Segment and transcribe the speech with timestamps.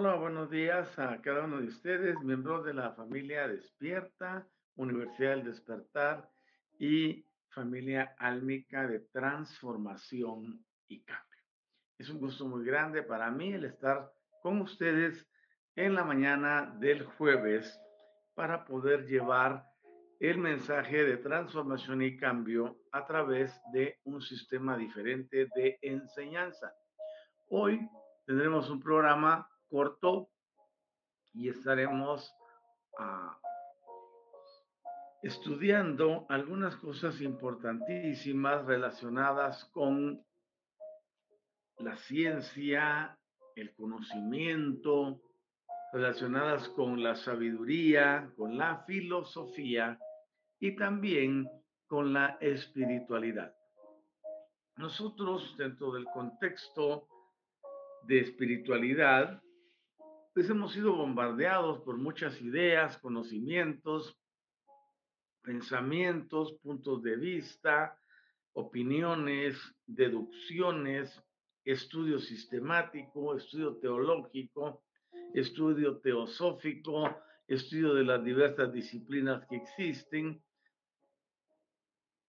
[0.00, 5.46] Hola, buenos días a cada uno de ustedes, miembros de la familia Despierta, Universidad del
[5.46, 6.30] Despertar
[6.78, 11.42] y familia álmica de transformación y cambio.
[11.98, 15.28] Es un gusto muy grande para mí el estar con ustedes
[15.74, 17.76] en la mañana del jueves
[18.34, 19.64] para poder llevar
[20.20, 26.72] el mensaje de transformación y cambio a través de un sistema diferente de enseñanza.
[27.48, 27.80] Hoy
[28.26, 30.30] tendremos un programa corto
[31.34, 32.34] y estaremos
[32.98, 33.38] ah,
[35.22, 40.24] estudiando algunas cosas importantísimas relacionadas con
[41.78, 43.18] la ciencia,
[43.54, 45.20] el conocimiento,
[45.92, 49.98] relacionadas con la sabiduría, con la filosofía
[50.60, 51.48] y también
[51.86, 53.54] con la espiritualidad.
[54.76, 57.08] Nosotros, dentro del contexto
[58.04, 59.42] de espiritualidad,
[60.34, 64.16] pues hemos sido bombardeados por muchas ideas, conocimientos,
[65.42, 67.98] pensamientos, puntos de vista,
[68.52, 69.56] opiniones,
[69.86, 71.22] deducciones,
[71.64, 74.84] estudio sistemático, estudio teológico,
[75.34, 77.16] estudio teosófico,
[77.46, 80.42] estudio de las diversas disciplinas que existen.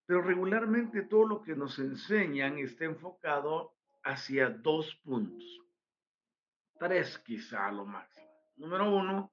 [0.06, 3.74] Pero regularmente todo lo que nos enseñan está enfocado
[4.04, 5.69] hacia dos puntos
[6.80, 8.28] tres quizá a lo máximo.
[8.58, 9.32] Número uno,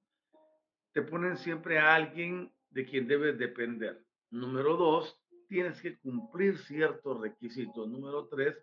[0.93, 4.05] te ponen siempre a alguien de quien debes depender.
[4.31, 7.89] Número dos, tienes que cumplir ciertos requisitos.
[7.89, 8.57] Número tres,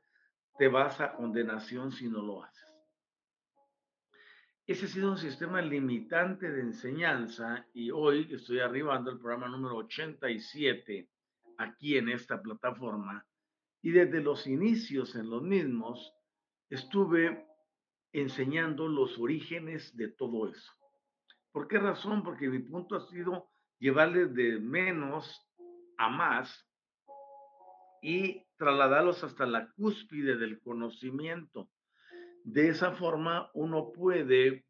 [0.58, 2.64] te vas a condenación si no lo haces.
[4.66, 9.76] Ese ha sido un sistema limitante de enseñanza y hoy estoy arribando al programa número
[9.78, 11.10] 87
[11.58, 13.26] aquí en esta plataforma
[13.82, 16.14] y desde los inicios en los mismos
[16.70, 17.46] estuve
[18.14, 20.72] enseñando los orígenes de todo eso.
[21.52, 22.24] ¿Por qué razón?
[22.24, 23.50] Porque mi punto ha sido
[23.80, 25.46] llevarles de menos
[25.98, 26.68] a más
[28.02, 31.70] y trasladarlos hasta la cúspide del conocimiento.
[32.44, 34.66] De esa forma uno puede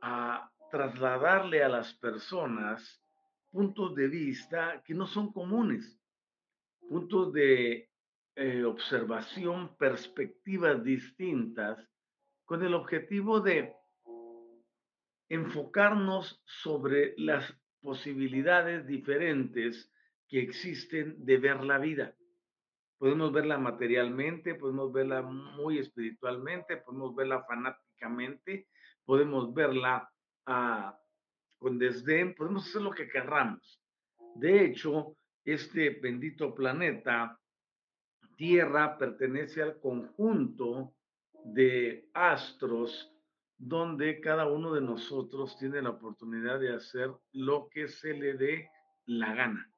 [0.00, 3.02] ah, trasladarle a las personas
[3.50, 6.00] puntos de vista que no son comunes,
[6.88, 7.90] puntos de
[8.34, 11.91] eh, observación, perspectivas distintas
[12.44, 13.74] con el objetivo de
[15.28, 19.90] enfocarnos sobre las posibilidades diferentes
[20.28, 22.14] que existen de ver la vida.
[22.98, 28.68] Podemos verla materialmente, podemos verla muy espiritualmente, podemos verla fanáticamente,
[29.04, 30.08] podemos verla
[30.46, 30.96] ah,
[31.58, 33.80] con desdén, podemos hacer lo que querramos.
[34.34, 37.38] De hecho, este bendito planeta,
[38.36, 40.94] Tierra, pertenece al conjunto
[41.44, 43.12] de astros
[43.58, 48.70] donde cada uno de nosotros tiene la oportunidad de hacer lo que se le dé
[49.06, 49.72] la gana.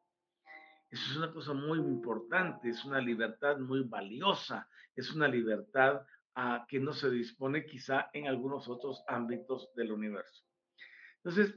[0.90, 6.02] Eso es una cosa muy importante, es una libertad muy valiosa, es una libertad
[6.36, 10.44] a ah, que no se dispone quizá en algunos otros ámbitos del universo.
[11.22, 11.56] Entonces,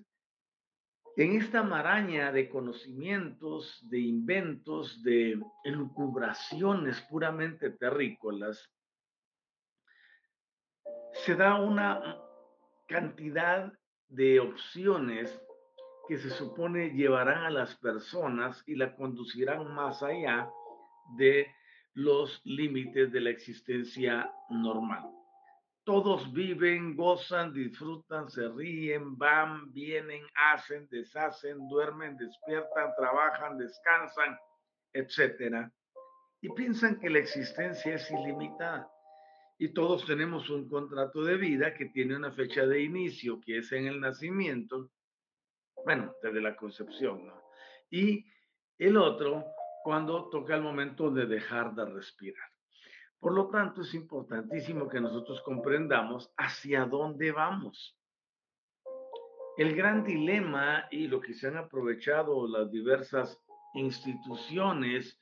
[1.15, 8.71] en esta maraña de conocimientos, de inventos, de elucubraciones puramente terrícolas,
[11.25, 12.17] se da una
[12.87, 13.71] cantidad
[14.09, 15.41] de opciones
[16.07, 20.49] que se supone llevarán a las personas y la conducirán más allá
[21.17, 21.47] de
[21.93, 25.03] los límites de la existencia normal.
[25.83, 30.21] Todos viven, gozan, disfrutan, se ríen, van, vienen,
[30.53, 34.37] hacen, deshacen, duermen, despiertan, trabajan, descansan,
[34.93, 35.69] etc.
[36.41, 38.89] Y piensan que la existencia es ilimitada
[39.57, 43.71] y todos tenemos un contrato de vida que tiene una fecha de inicio, que es
[43.71, 44.91] en el nacimiento,
[45.83, 47.41] bueno, desde la concepción, ¿no?
[47.89, 48.25] Y
[48.77, 49.45] el otro
[49.83, 52.49] cuando toca el momento de dejar de respirar.
[53.19, 57.97] Por lo tanto, es importantísimo que nosotros comprendamos hacia dónde vamos.
[59.57, 63.41] El gran dilema y lo que se han aprovechado las diversas
[63.73, 65.19] instituciones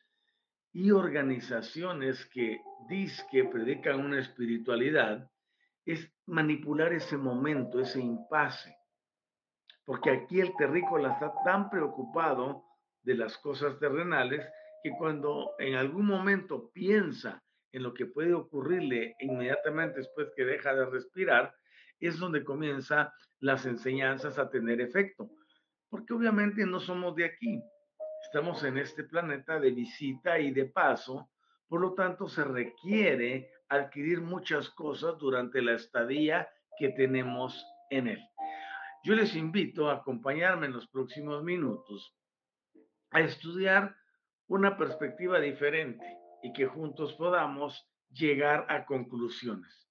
[0.75, 2.59] y organizaciones que
[3.31, 5.31] que predican una espiritualidad
[5.85, 8.75] es manipular ese momento, ese impasse.
[9.85, 12.65] Porque aquí el terrícola está tan preocupado
[13.03, 14.45] de las cosas terrenales
[14.83, 17.41] que cuando en algún momento piensa
[17.71, 21.55] en lo que puede ocurrirle inmediatamente después que deja de respirar,
[22.01, 25.29] es donde comienza las enseñanzas a tener efecto.
[25.89, 27.63] Porque obviamente no somos de aquí,
[28.35, 31.29] Estamos en este planeta de visita y de paso,
[31.69, 38.19] por lo tanto se requiere adquirir muchas cosas durante la estadía que tenemos en Él.
[39.05, 42.13] Yo les invito a acompañarme en los próximos minutos
[43.11, 43.95] a estudiar
[44.47, 46.05] una perspectiva diferente
[46.43, 49.89] y que juntos podamos llegar a conclusiones.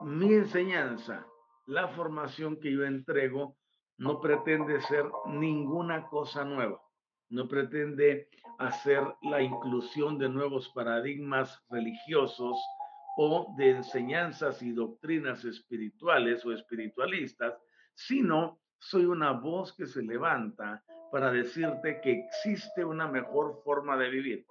[0.00, 1.24] Mi enseñanza,
[1.66, 3.56] la formación que yo entrego,
[3.96, 6.80] no pretende ser ninguna cosa nueva,
[7.30, 8.28] no pretende
[8.58, 12.58] hacer la inclusión de nuevos paradigmas religiosos
[13.16, 17.54] o de enseñanzas y doctrinas espirituales o espiritualistas,
[17.94, 24.10] sino soy una voz que se levanta para decirte que existe una mejor forma de
[24.10, 24.46] vivir,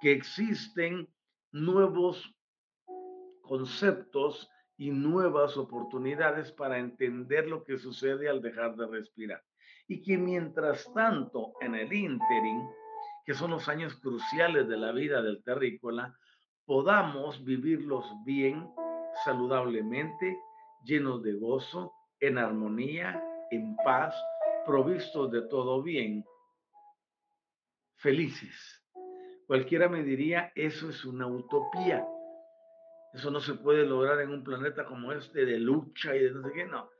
[0.00, 1.08] que existen
[1.52, 2.34] nuevos
[3.42, 9.42] conceptos y nuevas oportunidades para entender lo que sucede al dejar de respirar.
[9.88, 12.68] Y que mientras tanto, en el ínterin,
[13.24, 16.16] que son los años cruciales de la vida del terrícola,
[16.64, 18.68] podamos vivirlos bien,
[19.24, 20.38] saludablemente,
[20.84, 24.14] llenos de gozo, en armonía, en paz,
[24.64, 26.24] provistos de todo bien,
[27.96, 28.82] felices.
[29.46, 32.06] Cualquiera me diría, eso es una utopía.
[33.12, 36.46] Eso no se puede lograr en un planeta como este de lucha y de no
[36.46, 36.90] sé qué, no.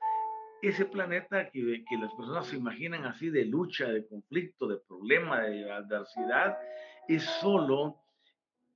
[0.63, 5.43] Ese planeta que, que las personas se imaginan así de lucha, de conflicto, de problema,
[5.43, 6.59] de adversidad,
[7.09, 8.03] es solo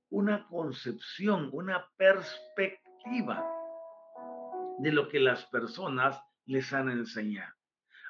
[0.09, 3.43] una concepción, una perspectiva
[4.79, 7.53] de lo que las personas les han enseñado.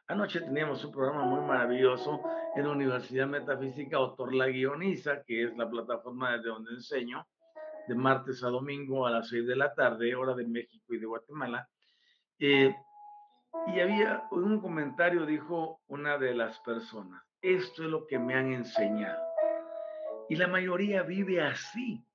[0.08, 2.22] Anoche teníamos un programa muy maravilloso
[2.56, 7.26] en la Universidad Metafísica Autor La Guioniza, que es la plataforma desde donde enseño,
[7.88, 11.06] de martes a domingo a las 6 de la tarde, hora de México y de
[11.06, 11.68] Guatemala.
[12.40, 12.76] Eh,
[13.68, 18.54] y había un comentario, dijo una de las personas, esto es lo que me han
[18.54, 19.22] enseñado.
[20.30, 22.06] Y la mayoría vive así,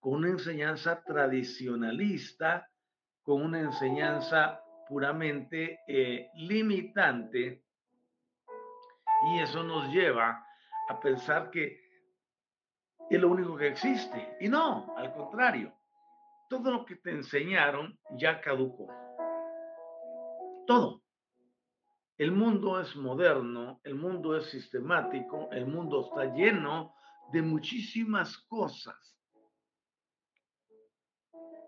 [0.00, 2.68] con una enseñanza tradicionalista,
[3.22, 7.62] con una enseñanza puramente eh, limitante.
[9.28, 10.46] Y eso nos lleva
[10.88, 11.80] a pensar que
[13.10, 14.36] es lo único que existe.
[14.40, 15.72] Y no, al contrario,
[16.48, 18.88] todo lo que te enseñaron ya caducó.
[20.66, 21.02] Todo.
[22.18, 26.94] El mundo es moderno, el mundo es sistemático, el mundo está lleno
[27.32, 28.96] de muchísimas cosas.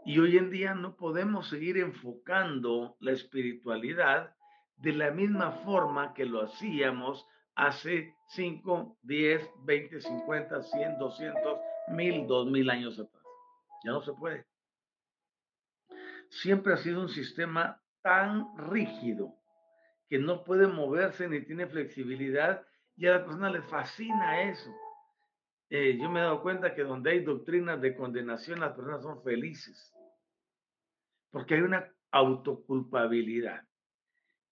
[0.05, 4.35] Y hoy en día no podemos seguir enfocando la espiritualidad
[4.76, 12.26] de la misma forma que lo hacíamos hace 5, 10, 20, 50, 100, 200, 1000,
[12.26, 13.23] 2000 años atrás.
[13.85, 14.47] Ya no se puede.
[16.31, 19.35] Siempre ha sido un sistema tan rígido
[20.09, 24.75] que no puede moverse ni tiene flexibilidad y a la persona le fascina eso.
[25.71, 29.23] Eh, yo me he dado cuenta que donde hay doctrinas de condenación, las personas son
[29.23, 29.95] felices,
[31.31, 33.67] porque hay una autoculpabilidad.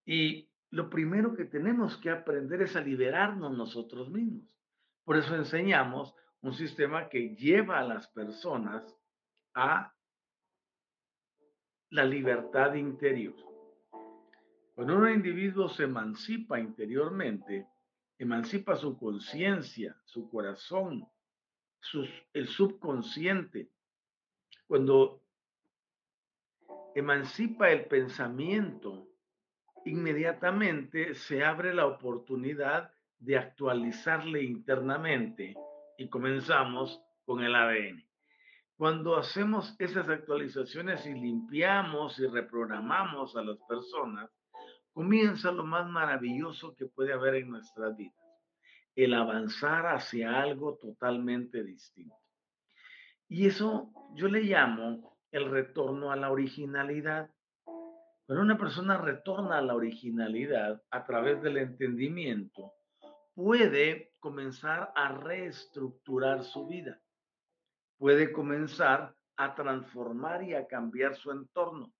[0.05, 4.55] Y lo primero que tenemos que aprender es a liberarnos nosotros mismos.
[5.03, 8.95] Por eso enseñamos un sistema que lleva a las personas
[9.55, 9.93] a
[11.89, 13.35] la libertad interior.
[14.75, 17.67] Cuando un individuo se emancipa interiormente,
[18.19, 21.07] emancipa su conciencia, su corazón,
[22.33, 23.71] el subconsciente.
[24.67, 25.23] Cuando
[26.95, 29.07] emancipa el pensamiento,
[29.85, 35.55] inmediatamente se abre la oportunidad de actualizarle internamente
[35.97, 38.06] y comenzamos con el ADN.
[38.77, 44.29] Cuando hacemos esas actualizaciones y limpiamos y reprogramamos a las personas,
[44.93, 48.23] comienza lo más maravilloso que puede haber en nuestras vidas,
[48.95, 52.15] el avanzar hacia algo totalmente distinto.
[53.27, 57.31] Y eso yo le llamo el retorno a la originalidad.
[58.27, 62.73] Cuando una persona retorna a la originalidad a través del entendimiento,
[63.33, 67.01] puede comenzar a reestructurar su vida,
[67.97, 71.93] puede comenzar a transformar y a cambiar su entorno.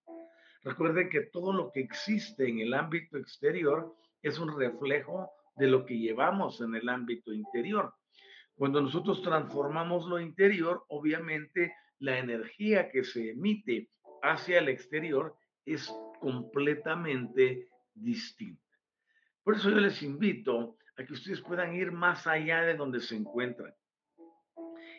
[0.63, 5.85] Recuerden que todo lo que existe en el ámbito exterior es un reflejo de lo
[5.85, 7.93] que llevamos en el ámbito interior.
[8.55, 13.89] Cuando nosotros transformamos lo interior, obviamente la energía que se emite
[14.23, 15.35] hacia el exterior
[15.65, 15.87] es
[16.19, 18.63] completamente distinta.
[19.43, 23.15] Por eso yo les invito a que ustedes puedan ir más allá de donde se
[23.15, 23.73] encuentran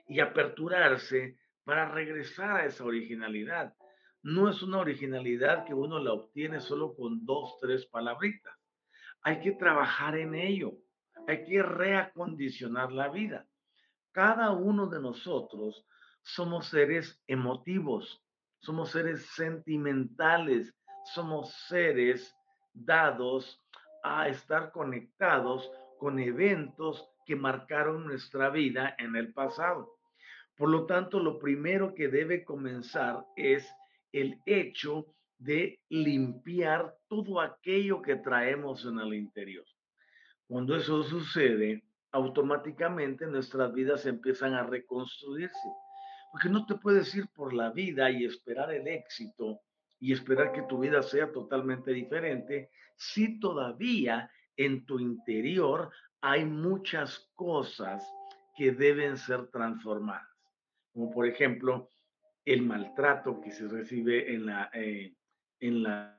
[0.08, 3.74] y aperturarse para regresar a esa originalidad.
[4.22, 8.54] No es una originalidad que uno la obtiene solo con dos, tres palabritas.
[9.22, 10.72] Hay que trabajar en ello.
[11.26, 13.46] Hay que reacondicionar la vida.
[14.12, 15.86] Cada uno de nosotros
[16.22, 18.24] somos seres emotivos,
[18.60, 20.74] somos seres sentimentales,
[21.14, 22.34] somos seres
[22.72, 23.62] dados
[24.02, 29.98] a estar conectados con eventos que marcaron nuestra vida en el pasado.
[30.58, 33.72] Por lo tanto, lo primero que debe comenzar es
[34.10, 35.06] el hecho
[35.38, 39.64] de limpiar todo aquello que traemos en el interior.
[40.48, 45.68] Cuando eso sucede, automáticamente nuestras vidas empiezan a reconstruirse.
[46.32, 49.60] Porque no te puedes ir por la vida y esperar el éxito
[50.00, 57.30] y esperar que tu vida sea totalmente diferente si todavía en tu interior hay muchas
[57.34, 58.04] cosas
[58.56, 60.38] que deben ser transformadas.
[60.92, 61.90] Como por ejemplo,
[62.45, 65.14] el maltrato que se recibe en la, eh,
[65.61, 66.18] en la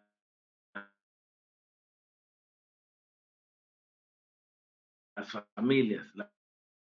[5.16, 6.32] las familias, la,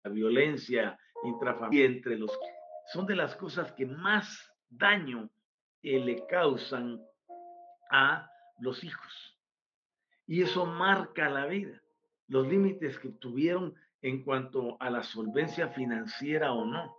[0.06, 2.32] violencia intrafamiliar entre los
[2.92, 5.30] son de las cosas que más daño
[5.82, 7.01] eh, le causan
[7.89, 9.39] a los hijos.
[10.27, 11.82] Y eso marca la vida,
[12.27, 16.96] los límites que tuvieron en cuanto a la solvencia financiera o no,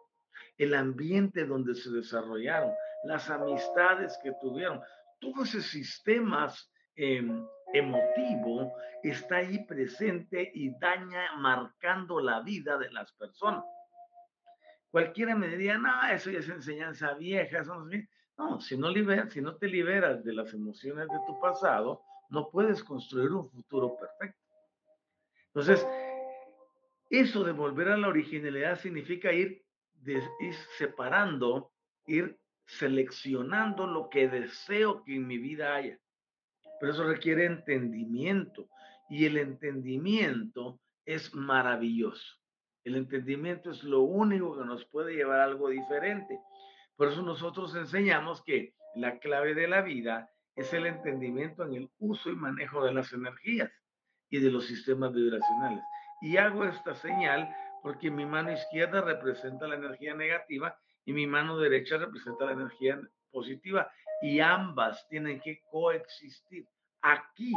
[0.59, 2.73] el ambiente donde se desarrollaron,
[3.05, 4.81] las amistades que tuvieron,
[5.21, 13.13] todos esos sistemas em, emotivo está ahí presente y daña marcando la vida de las
[13.13, 13.65] personas.
[14.91, 18.09] Cualquiera me diría, no, eso ya es enseñanza vieja, eso no es
[18.39, 22.49] No, si no, liberas, si no te liberas de las emociones de tu pasado, no
[22.51, 24.41] puedes construir un futuro perfecto.
[25.49, 25.87] Entonces,
[27.11, 29.64] eso de volver a la originalidad significa ir,
[30.07, 31.73] ir separando,
[32.07, 35.99] ir seleccionando lo que deseo que en mi vida haya.
[36.81, 38.69] Pero eso requiere entendimiento
[39.09, 42.39] y el entendimiento es maravilloso.
[42.85, 46.39] El entendimiento es lo único que nos puede llevar a algo diferente.
[46.97, 51.91] Por eso nosotros enseñamos que la clave de la vida es el entendimiento en el
[51.99, 53.73] uso y manejo de las energías
[54.31, 55.83] y de los sistemas vibracionales.
[56.23, 57.49] Y hago esta señal
[57.85, 60.75] porque mi mano izquierda representa la energía negativa
[61.05, 62.99] y mi mano derecha representa la energía
[63.31, 66.67] positiva y ambas tienen que coexistir.
[67.03, 67.53] Aquí,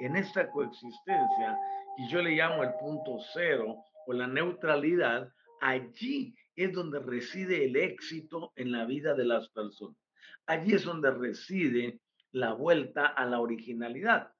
[0.00, 1.58] en esta coexistencia,
[1.96, 5.32] y yo le llamo el punto cero o la neutralidad,
[5.62, 9.96] allí es donde reside el éxito en la vida de las personas.
[10.44, 12.00] Allí es donde reside
[12.32, 14.30] la vuelta a la originalidad.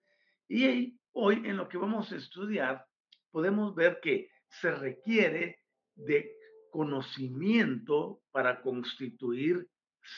[0.48, 2.84] Y hoy en lo que vamos a estudiar,
[3.30, 5.58] podemos ver que se requiere
[5.94, 6.36] de
[6.70, 9.68] conocimiento para constituir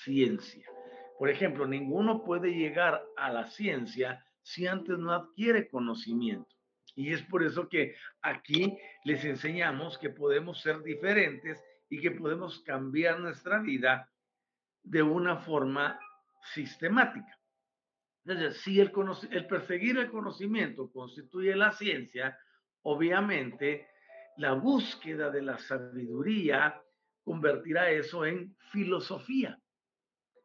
[0.05, 0.67] ciencia.
[1.19, 6.49] Por ejemplo, ninguno puede llegar a la ciencia si antes no adquiere conocimiento.
[6.95, 12.61] Y es por eso que aquí les enseñamos que podemos ser diferentes y que podemos
[12.65, 14.11] cambiar nuestra vida
[14.83, 15.99] de una forma
[16.55, 17.39] sistemática.
[18.25, 18.93] Entonces, si el,
[19.31, 22.39] el perseguir el conocimiento constituye la ciencia,
[22.83, 23.87] obviamente
[24.37, 26.81] la búsqueda de la sabiduría
[27.25, 29.59] convertirá eso en filosofía.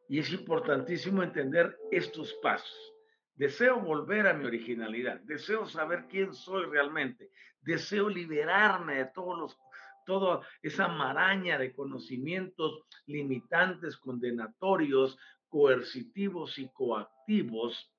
[0.10, 2.94] Y es importantísimo entender estos pasos.
[3.36, 7.30] Deseo volver a mi originalidad, deseo saber quién soy realmente,
[7.62, 9.58] deseo liberarme de todos los,
[10.06, 15.18] toda esa maraña de conocimientos limitantes, condenatorios,
[15.50, 17.94] coercitivos y coactivos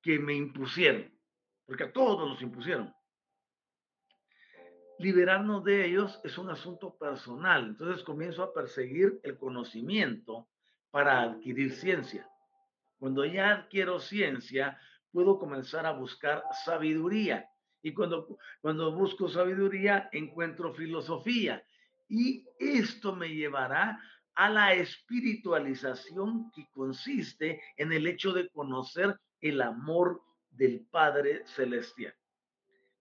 [0.00, 1.12] que me impusieron,
[1.66, 2.94] porque a todos nos impusieron.
[4.98, 10.48] Liberarnos de ellos es un asunto personal, entonces comienzo a perseguir el conocimiento
[10.90, 12.26] para adquirir ciencia.
[12.98, 14.78] Cuando ya adquiero ciencia,
[15.12, 17.46] puedo comenzar a buscar sabiduría.
[17.82, 21.62] Y cuando, cuando busco sabiduría, encuentro filosofía.
[22.08, 24.00] Y esto me llevará
[24.34, 32.14] a la espiritualización que consiste en el hecho de conocer el amor del Padre Celestial.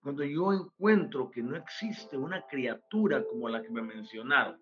[0.06, 4.62] Cuando yo encuentro que no existe una criatura como la que me mencionaron,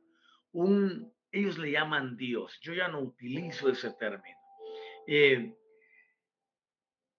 [0.53, 2.57] un ellos le llaman Dios.
[2.61, 4.37] Yo ya no utilizo ese término.
[5.05, 5.53] Eh,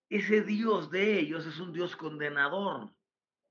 [0.09, 2.89] ese Dios de ellos es un Dios condenador,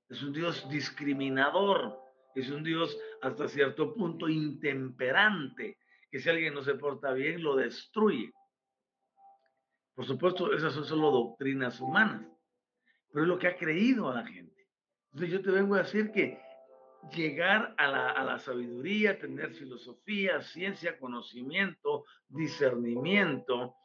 [0.09, 1.97] es un Dios discriminador,
[2.35, 5.77] es un Dios hasta cierto punto intemperante,
[6.11, 8.33] que si alguien no se porta bien, lo destruye.
[9.93, 12.27] Por supuesto, esas son solo doctrinas humanas,
[13.13, 14.54] pero es lo que ha creído a la gente.
[15.15, 16.37] Entonces yo te vengo a decir que
[17.15, 23.75] llegar a la, sabiduría, tener filosofía, ciencia, conocimiento, discernimiento,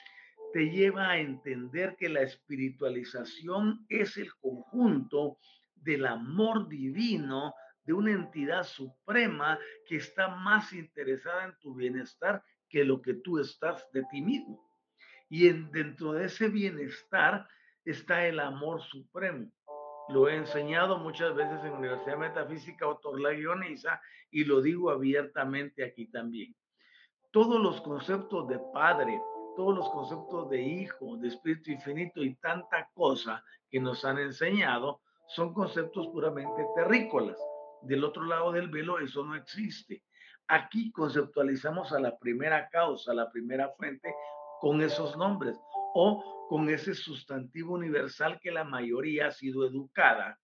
[0.53, 5.39] te lleva a entender que la espiritualización es el conjunto
[5.77, 12.85] del amor divino de una entidad suprema que está más interesada en tu bienestar que
[12.85, 14.69] lo que tú estás de ti mismo.
[15.29, 17.47] Y en, dentro de ese bienestar
[17.85, 19.53] está el amor supremo.
[20.13, 26.07] Lo he enseñado muchas veces en Universidad Metafísica Otorla Guioniza y lo digo abiertamente aquí
[26.07, 26.57] también.
[27.31, 29.23] Todos los conceptos de padre,
[29.55, 35.01] todos los conceptos de hijo, de espíritu infinito y tanta cosa que nos han enseñado
[35.29, 37.39] son conceptos puramente terrícolas.
[37.83, 40.03] Del otro lado del velo eso no existe.
[40.49, 44.13] Aquí conceptualizamos a la primera causa, a la primera fuente,
[44.61, 45.57] con esos nombres
[45.95, 50.39] o con ese sustantivo universal que la mayoría ha sido educada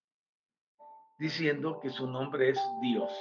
[1.19, 3.13] diciendo que su nombre es Dios.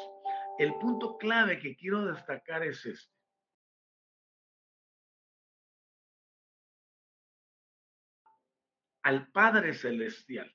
[0.58, 3.14] El punto clave que quiero destacar es este.
[9.04, 10.52] Al Padre Celestial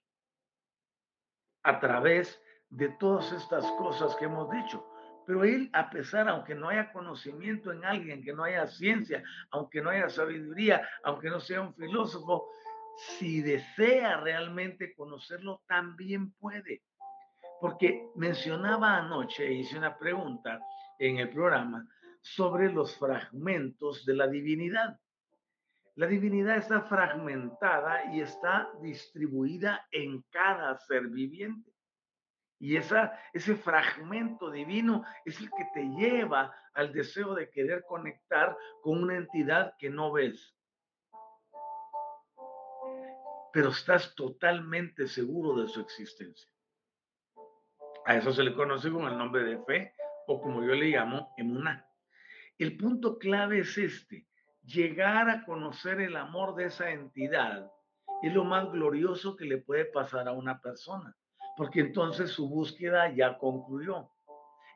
[1.62, 4.89] a través de todas estas cosas que hemos dicho.
[5.26, 9.80] Pero él, a pesar, aunque no haya conocimiento en alguien, que no haya ciencia, aunque
[9.80, 12.48] no haya sabiduría, aunque no sea un filósofo,
[12.96, 16.83] si desea realmente conocerlo, también puede.
[17.61, 20.61] Porque mencionaba anoche, hice una pregunta
[20.98, 21.87] en el programa
[22.22, 24.98] sobre los fragmentos de la divinidad.
[25.96, 31.70] La divinidad está fragmentada y está distribuida en cada ser viviente.
[32.61, 38.55] Y esa, ese fragmento divino es el que te lleva al deseo de querer conectar
[38.83, 40.55] con una entidad que no ves.
[43.55, 46.53] Pero estás totalmente seguro de su existencia.
[48.05, 49.94] A eso se le conoce con el nombre de fe
[50.27, 51.88] o como yo le llamo, emuná.
[52.59, 54.29] El punto clave es este,
[54.62, 57.73] llegar a conocer el amor de esa entidad
[58.23, 61.16] es lo más glorioso que le puede pasar a una persona
[61.61, 64.09] porque entonces su búsqueda ya concluyó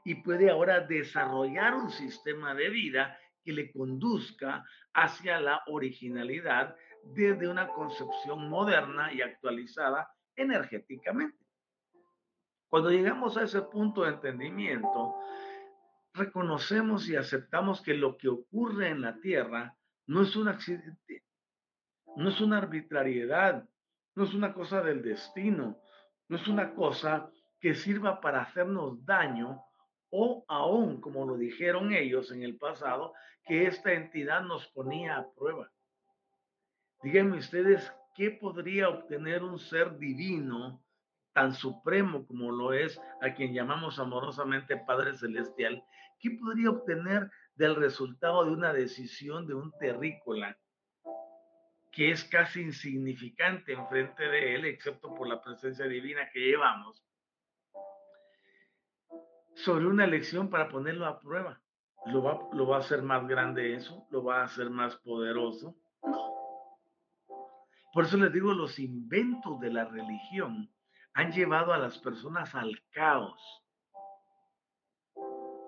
[0.04, 7.48] y puede ahora desarrollar un sistema de vida que le conduzca hacia la originalidad desde
[7.48, 11.42] una concepción moderna y actualizada energéticamente.
[12.68, 15.14] Cuando llegamos a ese punto de entendimiento,
[16.12, 19.74] reconocemos y aceptamos que lo que ocurre en la Tierra
[20.06, 21.24] no es un accidente,
[22.14, 23.66] no es una arbitrariedad,
[24.16, 25.80] no es una cosa del destino,
[26.28, 29.62] no es una cosa que sirva para hacernos daño
[30.10, 33.12] o aún, como lo dijeron ellos en el pasado,
[33.44, 35.70] que esta entidad nos ponía a prueba.
[37.02, 40.82] Díganme ustedes, ¿qué podría obtener un ser divino
[41.32, 45.84] tan supremo como lo es a quien llamamos amorosamente Padre Celestial?
[46.20, 50.56] ¿Qué podría obtener del resultado de una decisión de un terrícola
[51.94, 57.04] que es casi insignificante enfrente de él, excepto por la presencia divina que llevamos,
[59.54, 61.60] sobre una elección para ponerlo a prueba.
[62.06, 64.06] ¿Lo va, ¿Lo va a hacer más grande eso?
[64.10, 65.76] ¿Lo va a hacer más poderoso?
[66.02, 66.34] No.
[67.92, 70.68] Por eso les digo, los inventos de la religión
[71.14, 73.40] han llevado a las personas al caos.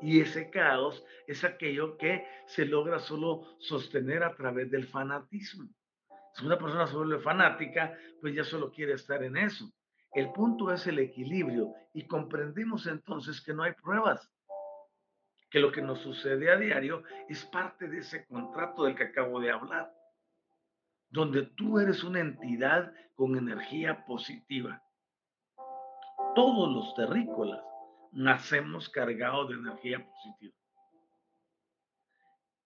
[0.03, 5.71] Y ese caos es aquello que se logra solo sostener a través del fanatismo.
[6.37, 9.73] Si una persona se vuelve fanática, pues ya solo quiere estar en eso.
[10.13, 14.31] El punto es el equilibrio y comprendemos entonces que no hay pruebas,
[15.49, 19.41] que lo que nos sucede a diario es parte de ese contrato del que acabo
[19.41, 19.91] de hablar,
[21.09, 24.83] donde tú eres una entidad con energía positiva.
[26.35, 27.65] Todos los terrícolas
[28.13, 30.55] nacemos cargados de energía positiva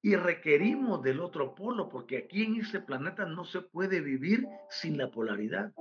[0.03, 4.97] y requerimos del otro polo, porque aquí en este planeta no se puede vivir sin
[4.97, 5.73] la polaridad.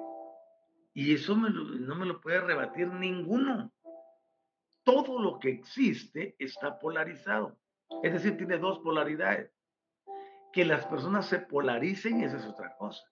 [0.93, 3.71] Y eso no me lo puede rebatir ninguno.
[4.83, 7.57] Todo lo que existe está polarizado.
[8.03, 9.51] Es decir, tiene dos polaridades.
[10.51, 13.03] Que las personas se polaricen, esa es otra cosa.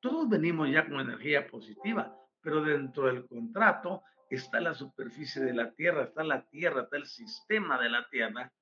[0.00, 5.72] Todos venimos ya con energía positiva, pero dentro del contrato está la superficie de la
[5.72, 8.52] Tierra, está la Tierra, está el sistema de la Tierra,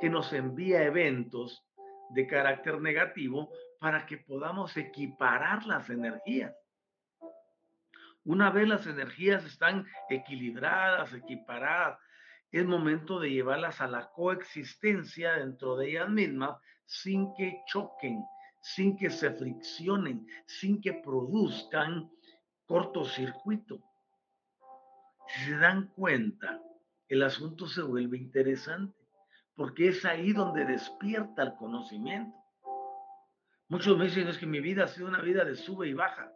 [0.00, 1.64] que nos envía eventos
[2.10, 6.54] de carácter negativo para que podamos equiparar las energías.
[8.24, 11.98] Una vez las energías están equilibradas, equiparadas,
[12.50, 18.22] es momento de llevarlas a la coexistencia dentro de ellas mismas sin que choquen,
[18.62, 22.10] sin que se friccionen, sin que produzcan
[22.64, 23.82] cortocircuito.
[25.28, 26.62] Si se dan cuenta,
[27.08, 29.03] el asunto se vuelve interesante
[29.54, 32.36] porque es ahí donde despierta el conocimiento.
[33.68, 36.30] Muchos me dicen es que mi vida ha sido una vida de sube y baja.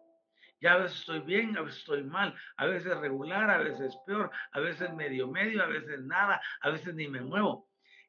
[0.61, 4.31] Ya a veces estoy bien, a veces estoy mal, a veces regular, a veces peor,
[4.53, 7.69] a veces medio medio, a veces nada, a veces ni me muevo.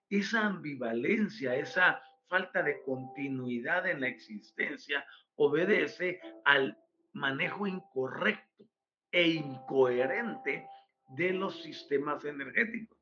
[0.10, 6.78] Esa ambivalencia, esa falta de continuidad en la existencia obedece al
[7.14, 8.66] manejo incorrecto
[9.12, 10.68] e incoherente
[11.10, 12.99] de los sistemas energéticos.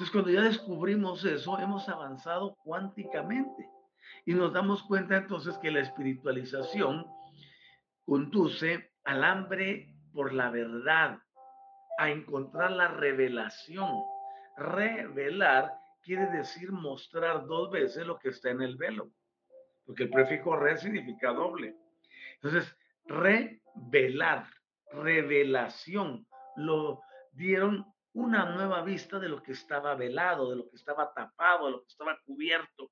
[0.00, 3.68] Entonces, cuando ya descubrimos eso, hemos avanzado cuánticamente
[4.24, 7.04] y nos damos cuenta entonces que la espiritualización
[8.06, 11.18] conduce al hambre por la verdad,
[11.98, 13.90] a encontrar la revelación.
[14.56, 15.70] Revelar
[16.02, 19.10] quiere decir mostrar dos veces lo que está en el velo,
[19.84, 21.76] porque el prefijo re significa doble.
[22.36, 24.46] Entonces, revelar,
[24.92, 31.12] revelación, lo dieron una nueva vista de lo que estaba velado, de lo que estaba
[31.12, 32.90] tapado, de lo que estaba cubierto.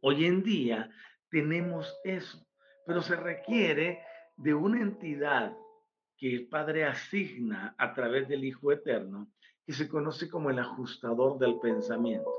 [0.00, 0.90] Hoy en día
[1.28, 2.46] tenemos eso,
[2.86, 4.02] pero se requiere
[4.36, 5.56] de una entidad
[6.16, 9.28] que el Padre asigna a través del Hijo Eterno,
[9.66, 12.30] que se conoce como el ajustador del pensamiento.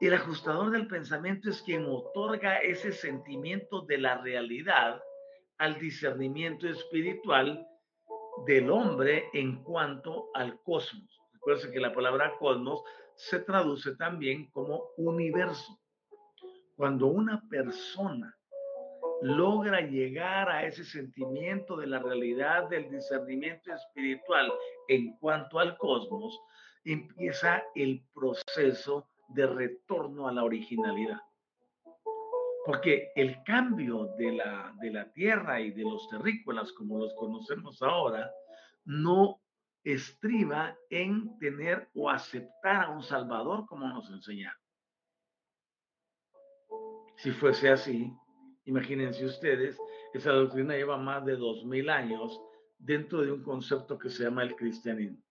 [0.00, 5.00] El ajustador del pensamiento es quien otorga ese sentimiento de la realidad
[5.58, 7.66] al discernimiento espiritual
[8.46, 11.20] del hombre en cuanto al cosmos.
[11.32, 12.82] Recuerden que la palabra cosmos
[13.16, 15.78] se traduce también como universo.
[16.76, 18.36] Cuando una persona
[19.22, 24.52] logra llegar a ese sentimiento de la realidad del discernimiento espiritual
[24.88, 26.38] en cuanto al cosmos,
[26.84, 31.20] empieza el proceso de retorno a la originalidad.
[32.64, 37.82] Porque el cambio de la, de la tierra y de los terrícolas como los conocemos
[37.82, 38.30] ahora
[38.84, 39.40] no
[39.84, 44.58] estriba en tener o aceptar a un Salvador como nos enseñaron.
[47.16, 48.10] Si fuese así,
[48.64, 49.78] imagínense ustedes,
[50.14, 52.40] esa doctrina lleva más de dos mil años
[52.78, 55.22] dentro de un concepto que se llama el cristianismo.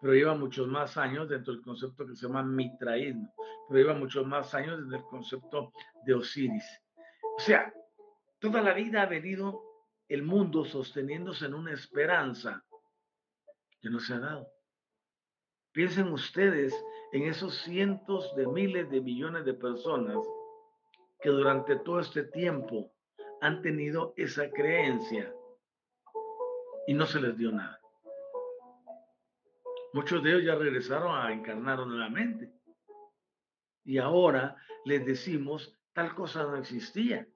[0.00, 3.34] Pero lleva muchos más años dentro del concepto que se llama mitraísmo.
[3.68, 5.72] Pero lleva muchos más años dentro del concepto
[6.04, 6.64] de Osiris.
[7.36, 7.72] O sea,
[8.38, 9.62] toda la vida ha venido
[10.08, 12.64] el mundo sosteniéndose en una esperanza
[13.80, 14.48] que no se ha dado.
[15.72, 16.74] Piensen ustedes
[17.12, 20.16] en esos cientos de miles de millones de personas
[21.20, 22.92] que durante todo este tiempo
[23.40, 25.32] han tenido esa creencia
[26.86, 27.77] y no se les dio nada.
[29.92, 32.52] Muchos de ellos ya regresaron a encarnar nuevamente.
[33.84, 37.26] Y ahora les decimos, tal cosa no existía.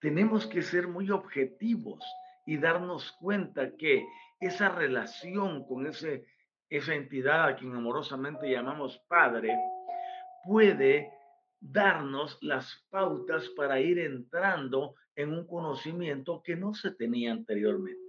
[0.00, 2.04] Tenemos que ser muy objetivos
[2.46, 4.06] y darnos cuenta que
[4.40, 6.24] esa relación con ese,
[6.70, 9.54] esa entidad a quien amorosamente llamamos Padre
[10.44, 11.12] puede
[11.60, 18.07] darnos las pautas para ir entrando en un conocimiento que no se tenía anteriormente.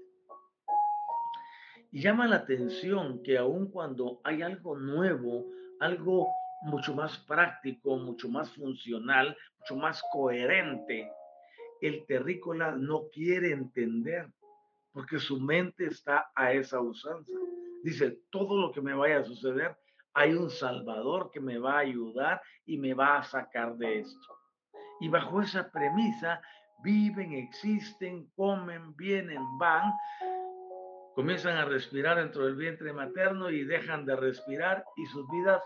[1.91, 5.45] Y llama la atención que aun cuando hay algo nuevo,
[5.79, 6.27] algo
[6.61, 11.11] mucho más práctico, mucho más funcional, mucho más coherente,
[11.81, 14.27] el terrícola no quiere entender
[14.91, 17.31] porque su mente está a esa usanza.
[17.83, 19.77] Dice, todo lo que me vaya a suceder
[20.13, 24.37] hay un Salvador que me va a ayudar y me va a sacar de esto.
[24.99, 26.41] Y bajo esa premisa,
[26.83, 29.93] viven, existen, comen, vienen, van,
[31.15, 35.61] comienzan a respirar dentro del vientre materno y dejan de respirar y sus vidas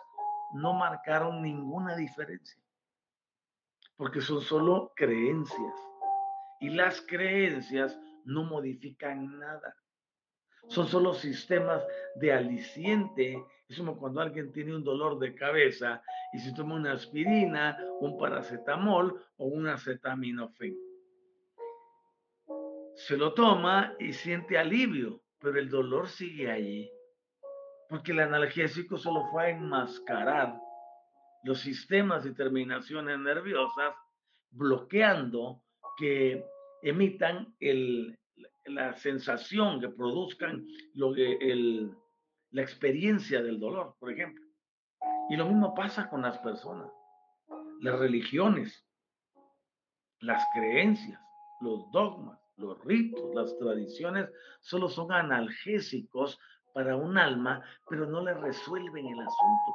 [0.53, 2.61] no marcaron ninguna diferencia,
[3.95, 5.73] porque son solo creencias.
[6.59, 9.75] Y las creencias no modifican nada.
[10.69, 11.83] Son solo sistemas
[12.15, 16.93] de aliciente es como cuando alguien tiene un dolor de cabeza y se toma una
[16.93, 20.77] aspirina, un paracetamol o un acetaminofén.
[22.93, 26.89] Se lo toma y siente alivio, pero el dolor sigue allí.
[27.89, 30.57] Porque el analgésico solo fue a enmascarar
[31.43, 33.93] los sistemas y terminaciones nerviosas,
[34.51, 35.61] bloqueando
[35.97, 36.45] que
[36.81, 37.53] emitan
[38.65, 41.93] la sensación, que produzcan lo que el,
[42.51, 44.45] la experiencia del dolor, por ejemplo.
[45.29, 46.89] Y lo mismo pasa con las personas,
[47.81, 48.87] las religiones,
[50.21, 51.19] las creencias,
[51.59, 54.29] los dogmas, los ritos, las tradiciones,
[54.61, 56.39] solo son analgésicos
[56.73, 59.73] para un alma, pero no le resuelven el asunto.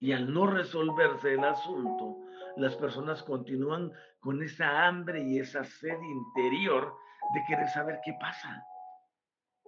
[0.00, 2.18] Y al no resolverse el asunto,
[2.56, 6.94] las personas continúan con esa hambre y esa sed interior
[7.34, 8.66] de querer saber qué pasa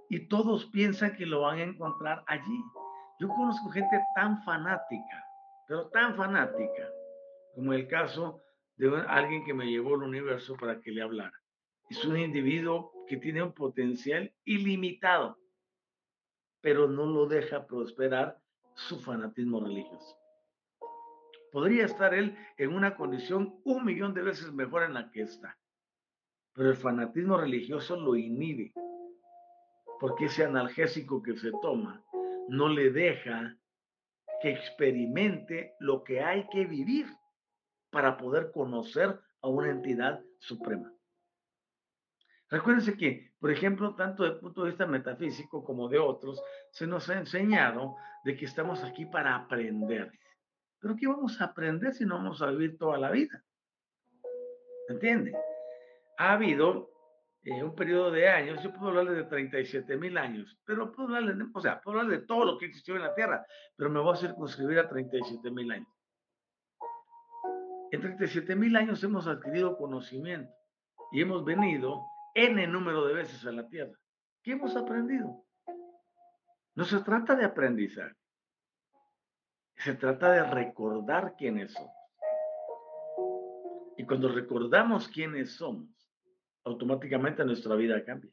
[0.08, 2.64] y todos piensan que lo van a encontrar allí.
[3.20, 5.26] Yo conozco gente tan fanática,
[5.66, 6.88] pero tan fanática,
[7.54, 8.40] como el caso
[8.78, 11.36] de alguien que me llevó al universo para que le hablara.
[11.90, 15.38] Es un individuo que tiene un potencial ilimitado,
[16.60, 18.38] pero no lo deja prosperar
[18.74, 20.16] su fanatismo religioso.
[21.50, 25.58] Podría estar él en una condición un millón de veces mejor en la que está,
[26.52, 28.72] pero el fanatismo religioso lo inhibe,
[29.98, 32.04] porque ese analgésico que se toma
[32.48, 33.56] no le deja
[34.40, 37.06] que experimente lo que hay que vivir
[37.90, 40.92] para poder conocer a una entidad suprema.
[42.50, 46.86] Recuérdense que, por ejemplo, tanto desde el punto de vista metafísico como de otros, se
[46.86, 50.10] nos ha enseñado de que estamos aquí para aprender.
[50.80, 53.44] Pero ¿qué vamos a aprender si no vamos a vivir toda la vida?
[54.88, 55.36] ¿Entiende?
[56.16, 56.90] Ha habido
[57.42, 61.34] eh, un periodo de años, yo puedo hablarle de 37 mil años, pero puedo hablarle,
[61.34, 63.44] de, o sea, puedo de todo lo que existió en la Tierra,
[63.76, 65.97] pero me voy a circunscribir a 37 mil años.
[67.90, 70.52] En 37 mil años hemos adquirido conocimiento
[71.10, 72.02] y hemos venido
[72.34, 73.98] N número de veces a la tierra.
[74.42, 75.44] ¿Qué hemos aprendido?
[76.74, 78.14] No se trata de aprendizar.
[79.76, 81.94] Se trata de recordar quiénes somos.
[83.96, 85.88] Y cuando recordamos quiénes somos,
[86.64, 88.30] automáticamente nuestra vida cambia.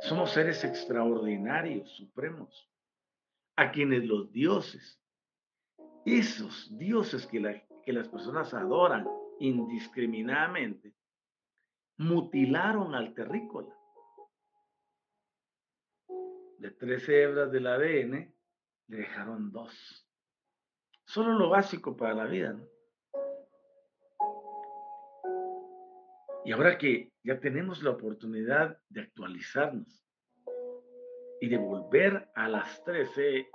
[0.00, 2.70] Somos seres extraordinarios, supremos,
[3.56, 5.00] a quienes los dioses,
[6.06, 9.06] esos dioses que, que las personas adoran
[9.40, 10.94] indiscriminadamente,
[11.98, 13.74] mutilaron al terrícola.
[16.58, 18.34] De tres hebras del ADN,
[18.88, 20.08] le dejaron dos.
[21.04, 22.58] Solo lo básico para la vida,
[26.46, 30.06] Y ahora que ya tenemos la oportunidad de actualizarnos
[31.40, 33.48] y de volver a las 13 eh,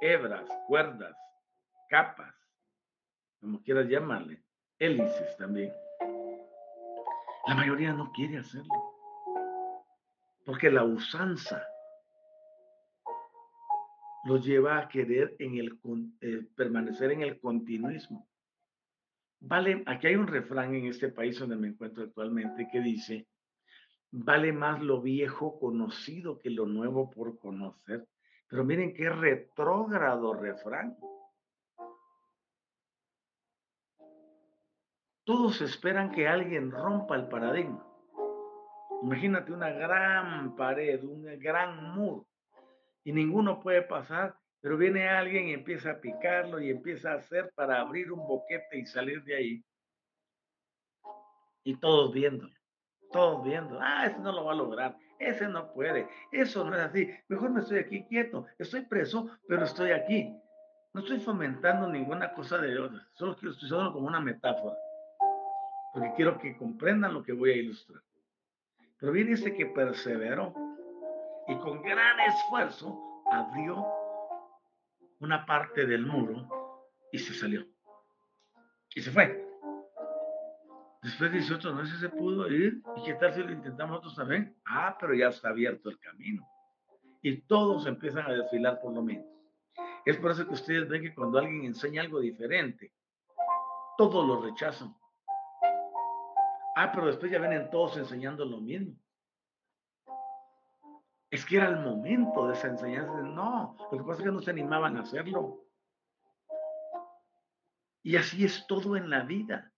[0.00, 1.14] hebras, cuerdas,
[1.90, 2.34] capas,
[3.40, 4.42] como quieras llamarle,
[4.78, 5.72] hélices también,
[7.46, 8.94] la mayoría no quiere hacerlo.
[10.46, 11.66] Porque la usanza
[14.24, 15.78] los lleva a querer el,
[16.20, 18.28] eh, permanecer en el continuismo.
[19.40, 23.26] Vale, aquí hay un refrán en este país donde me encuentro actualmente que dice,
[24.12, 28.06] vale más lo viejo conocido que lo nuevo por conocer.
[28.48, 30.96] Pero miren qué retrógrado refrán.
[35.24, 37.86] Todos esperan que alguien rompa el paradigma.
[39.02, 42.26] Imagínate una gran pared, un gran muro,
[43.04, 47.52] y ninguno puede pasar, pero viene alguien y empieza a picarlo y empieza a hacer
[47.54, 49.64] para abrir un boquete y salir de ahí.
[51.64, 52.52] Y todos viéndolo,
[53.12, 56.82] todos viendo, ah, ese no lo va a lograr, ese no puede, eso no es
[56.82, 60.34] así, mejor me estoy aquí quieto, estoy preso, pero estoy aquí.
[60.92, 64.76] No estoy fomentando ninguna cosa de otra, solo quiero estoy usando como una metáfora
[65.92, 68.02] porque quiero que comprendan lo que voy a ilustrar.
[68.98, 70.54] Pero viene ese que perseveró
[71.48, 73.86] y con gran esfuerzo abrió
[75.20, 76.48] una parte del muro
[77.12, 77.66] y se salió.
[78.94, 79.46] Y se fue.
[81.02, 82.82] Después dice no sé si se pudo ir.
[82.96, 84.56] ¿Y qué tal si lo intentamos nosotros también?
[84.66, 86.46] Ah, pero ya está abierto el camino.
[87.22, 89.26] Y todos empiezan a desfilar por lo menos.
[90.04, 92.92] Es por eso que ustedes ven que cuando alguien enseña algo diferente,
[93.96, 94.94] todos lo rechazan.
[96.82, 98.96] Ah, pero después ya vienen todos enseñando lo mismo.
[101.30, 103.20] Es que era el momento de esa enseñanza.
[103.20, 105.66] No, lo que pasa es que no se animaban a hacerlo.
[108.02, 109.70] Y así es todo en la vida.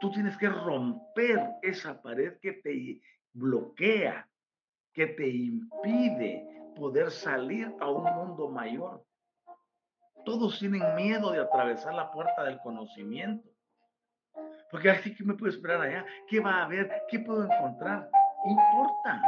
[0.00, 3.00] Tú tienes que romper esa pared que te
[3.32, 4.28] bloquea,
[4.92, 6.46] que te impide
[6.76, 9.02] poder salir a un mundo mayor.
[10.26, 13.48] Todos tienen miedo de atravesar la puerta del conocimiento.
[14.70, 16.06] Porque así que me puedo esperar allá.
[16.28, 16.90] ¿Qué va a haber?
[17.08, 18.08] ¿Qué puedo encontrar?
[18.44, 19.22] Importa.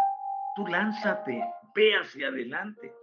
[0.55, 2.95] Tú lánzate, ve hacia adelante.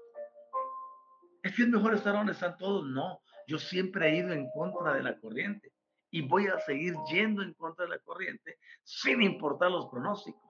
[1.44, 2.86] ¿Es que es mejor estar donde están todos?
[2.86, 3.22] No.
[3.48, 5.74] Yo siempre he ido en contra de la corriente
[6.12, 10.50] y voy a seguir yendo en contra de la corriente sin importar los pronósticos.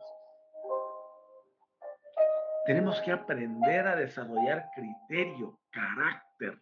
[2.65, 6.61] Tenemos que aprender a desarrollar criterio, carácter,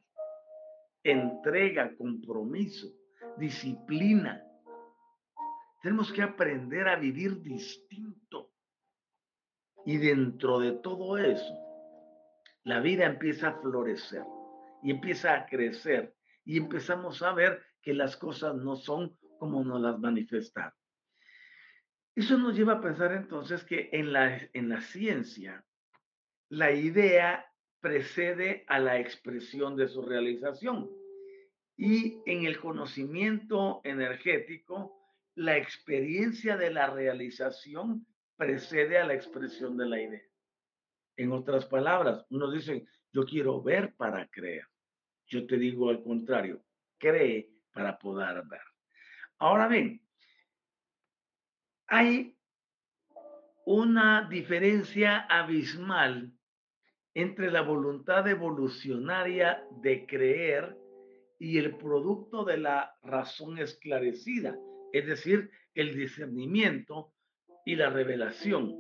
[1.03, 2.87] entrega, compromiso,
[3.37, 4.46] disciplina,
[5.81, 8.51] tenemos que aprender a vivir distinto.
[9.85, 11.57] Y dentro de todo eso,
[12.63, 14.23] la vida empieza a florecer
[14.83, 16.13] y empieza a crecer
[16.43, 20.73] y empezamos a ver que las cosas no son como nos las manifestaron.
[22.15, 25.63] Eso nos lleva a pensar entonces que en la, en la ciencia,
[26.49, 27.45] la idea
[27.79, 30.89] precede a la expresión de su realización.
[31.77, 34.96] Y en el conocimiento energético,
[35.37, 40.23] la experiencia de la realización precede a la expresión de la idea.
[41.15, 44.65] En otras palabras, unos dicen, Yo quiero ver para creer.
[45.27, 46.63] Yo te digo al contrario,
[46.97, 48.61] cree para poder ver.
[49.37, 50.01] Ahora bien,
[51.85, 52.35] hay
[53.65, 56.33] una diferencia abismal
[57.13, 60.75] entre la voluntad evolucionaria de creer
[61.37, 64.57] y el producto de la razón esclarecida,
[64.93, 67.13] es decir, el discernimiento
[67.65, 68.75] y la revelación,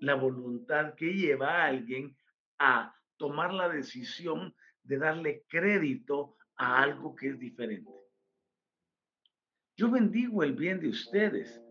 [0.00, 2.16] la voluntad que lleva a alguien
[2.58, 7.90] a tomar la decisión de darle crédito a algo que es diferente.
[9.76, 11.62] Yo bendigo el bien de ustedes,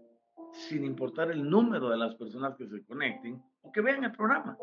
[0.53, 4.57] sin importar el número de las personas que se conecten o que vean el programa,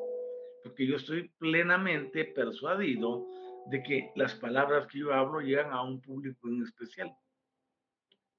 [0.62, 3.27] porque yo estoy plenamente persuadido
[3.66, 7.14] de que las palabras que yo hablo llegan a un público en especial.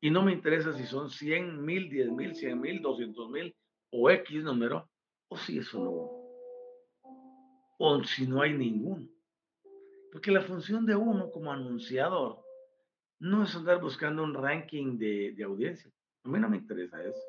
[0.06, 3.56] Y no me interesa si son 100 mil, 10 mil, 100 mil, 200 mil
[3.90, 4.88] o X número,
[5.30, 7.10] o si es solo uno,
[7.80, 9.10] o si no hay ninguno.
[10.12, 12.38] Porque la función de uno como anunciador
[13.18, 15.92] no es andar buscando un ranking de, de audiencia.
[16.24, 17.24] A mí no me interesa eso.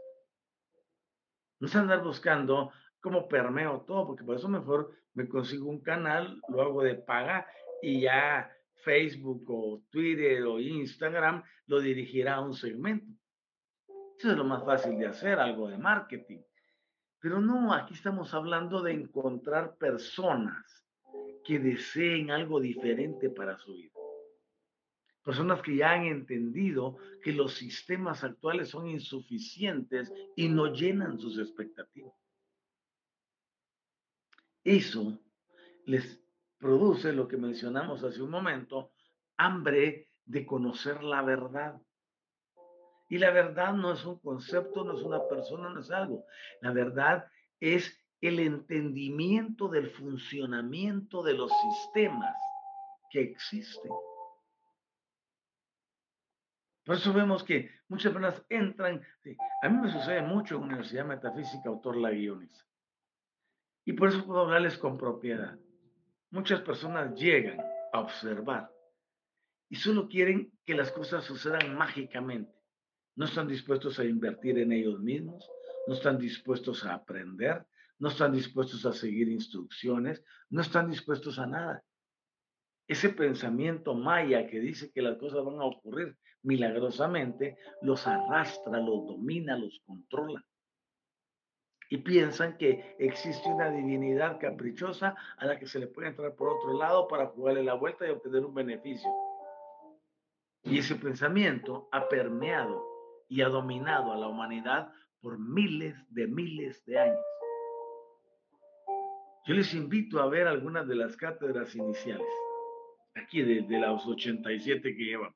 [1.59, 6.43] No es andar buscando cómo permeo todo, porque por eso mejor me consigo un canal,
[6.51, 7.47] lo hago de paga
[7.81, 13.07] y ya Facebook o Twitter o Instagram lo dirigirá a un segmento.
[14.19, 16.41] Eso es lo más fácil de hacer, algo de marketing.
[17.21, 20.87] Pero no, aquí estamos hablando de encontrar personas
[21.45, 23.93] que deseen algo diferente para su vida.
[25.23, 31.39] Personas que ya han entendido que los sistemas actuales son insuficientes y no llenan sus
[31.39, 32.15] expectativas.
[34.63, 35.21] Eso
[35.85, 36.21] les
[36.59, 38.93] produce lo que mencionamos hace un momento,
[39.37, 41.81] hambre de conocer la verdad.
[43.09, 46.25] Y la verdad no es un concepto, no es una persona, no es algo.
[46.61, 47.27] La verdad
[47.61, 52.35] es el entendimiento del funcionamiento de los sistemas
[53.11, 53.93] que existen.
[56.85, 59.03] Por eso vemos que muchas personas entran.
[59.63, 62.65] A mí me sucede mucho en Universidad Metafísica, autor la guiones.
[63.85, 65.59] Y por eso puedo hablarles con propiedad.
[66.31, 67.61] Muchas personas llegan
[67.93, 68.71] a observar
[69.69, 72.53] y solo quieren que las cosas sucedan mágicamente.
[73.15, 75.49] No están dispuestos a invertir en ellos mismos,
[75.87, 77.65] no están dispuestos a aprender,
[77.99, 81.85] no están dispuestos a seguir instrucciones, no están dispuestos a nada.
[82.89, 89.07] Ese pensamiento maya que dice que las cosas van a ocurrir milagrosamente, los arrastra, los
[89.07, 90.45] domina, los controla
[91.89, 96.49] y piensan que existe una divinidad caprichosa a la que se le puede entrar por
[96.49, 99.11] otro lado para jugarle la vuelta y obtener un beneficio.
[100.63, 102.85] Y ese pensamiento ha permeado
[103.29, 107.25] y ha dominado a la humanidad por miles de miles de años.
[109.47, 112.27] Yo les invito a ver algunas de las cátedras iniciales,
[113.15, 115.33] aquí de, de los 87 que llevan.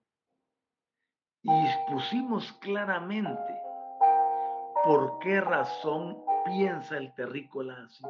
[1.43, 1.51] Y
[1.89, 3.55] pusimos claramente
[4.85, 8.05] por qué razón piensa el terrícola así.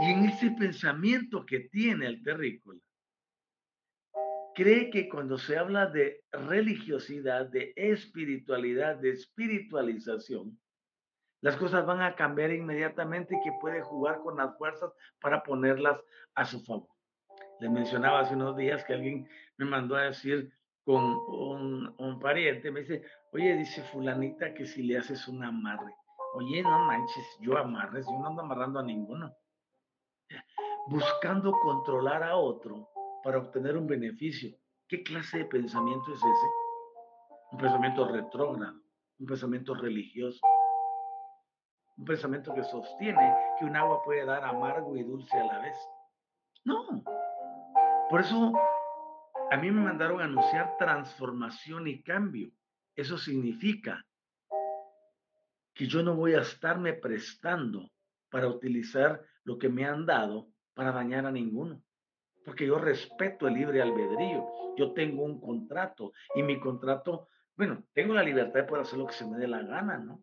[0.00, 2.80] Y en ese pensamiento que tiene el terrícola,
[4.54, 10.58] cree que cuando se habla de religiosidad, de espiritualidad, de espiritualización,
[11.40, 14.90] las cosas van a cambiar inmediatamente y que puede jugar con las fuerzas
[15.20, 16.00] para ponerlas
[16.34, 16.88] a su favor.
[17.60, 20.52] Le mencionaba hace unos días que alguien me mandó a decir
[20.88, 21.04] con
[21.98, 23.02] un, pariente, me dice,
[23.34, 25.94] Oye, dice fulanita que si le haces un amarre.
[26.32, 29.30] Oye, no manches, yo amarres, yo no ando amarrando a ninguno.
[30.86, 32.88] Buscando controlar a otro
[33.22, 34.56] para obtener un beneficio.
[34.88, 36.46] ¿Qué clase de pensamiento es ese?
[37.52, 38.80] Un pensamiento retrógrado,
[39.18, 40.40] un pensamiento religioso,
[41.98, 45.76] un pensamiento que sostiene que un agua puede dar amargo y dulce a la vez.
[46.64, 47.04] No.
[48.08, 48.54] Por eso
[49.50, 52.50] a mí me mandaron a anunciar transformación y cambio.
[52.94, 54.04] Eso significa
[55.74, 57.90] que yo no voy a estarme prestando
[58.30, 61.82] para utilizar lo que me han dado para dañar a ninguno.
[62.44, 64.46] Porque yo respeto el libre albedrío.
[64.76, 69.06] Yo tengo un contrato y mi contrato, bueno, tengo la libertad de poder hacer lo
[69.06, 70.22] que se me dé la gana, ¿no?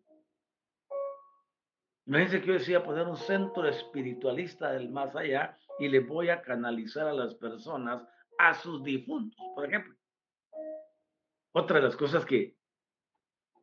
[2.05, 6.43] Imagínense que yo decía poner un centro espiritualista del más allá y le voy a
[6.43, 8.03] canalizar a las personas
[8.37, 9.95] a sus difuntos, por ejemplo.
[11.53, 12.55] Otra de las cosas que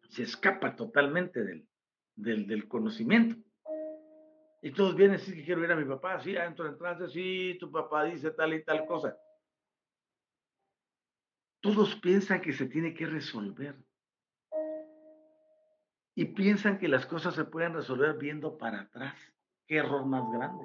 [0.08, 1.66] se escapa totalmente del,
[2.14, 3.36] del, conocimiento.
[4.62, 7.56] Y todos vienen a que quiero ir a mi papá, sí, entro en trance, sí,
[7.58, 9.16] tu papá dice tal y tal cosa.
[11.60, 13.76] Todos piensan que se tiene que resolver.
[16.14, 19.16] Y piensan que las cosas se pueden resolver viendo para atrás.
[19.66, 20.64] Qué error más grande.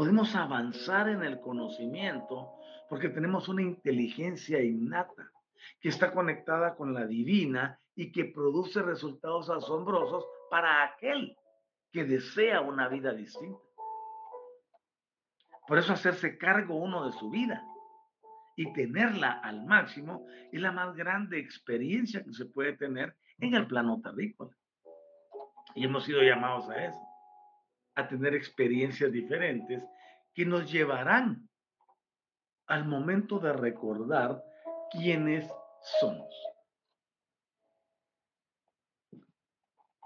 [0.00, 2.54] Podemos avanzar en el conocimiento
[2.88, 5.30] porque tenemos una inteligencia innata
[5.78, 11.36] que está conectada con la divina y que produce resultados asombrosos para aquel
[11.92, 13.60] que desea una vida distinta.
[15.68, 17.62] Por eso hacerse cargo uno de su vida
[18.56, 23.66] y tenerla al máximo es la más grande experiencia que se puede tener en el
[23.66, 24.56] plano terrícola.
[25.74, 27.09] Y hemos sido llamados a eso,
[28.00, 29.82] a tener experiencias diferentes
[30.34, 31.48] que nos llevarán
[32.66, 34.42] al momento de recordar
[34.90, 35.50] quiénes
[36.00, 36.34] somos.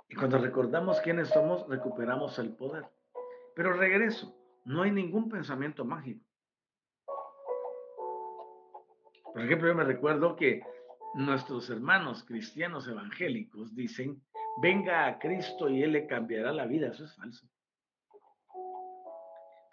[0.09, 2.85] Y cuando recordamos quiénes somos, recuperamos el poder.
[3.55, 4.35] Pero regreso,
[4.65, 6.25] no hay ningún pensamiento mágico.
[9.33, 10.63] Por ejemplo, yo me recuerdo que
[11.15, 14.23] nuestros hermanos cristianos evangélicos dicen,
[14.63, 16.89] venga a Cristo y Él le cambiará la vida.
[16.89, 17.49] Eso es falso.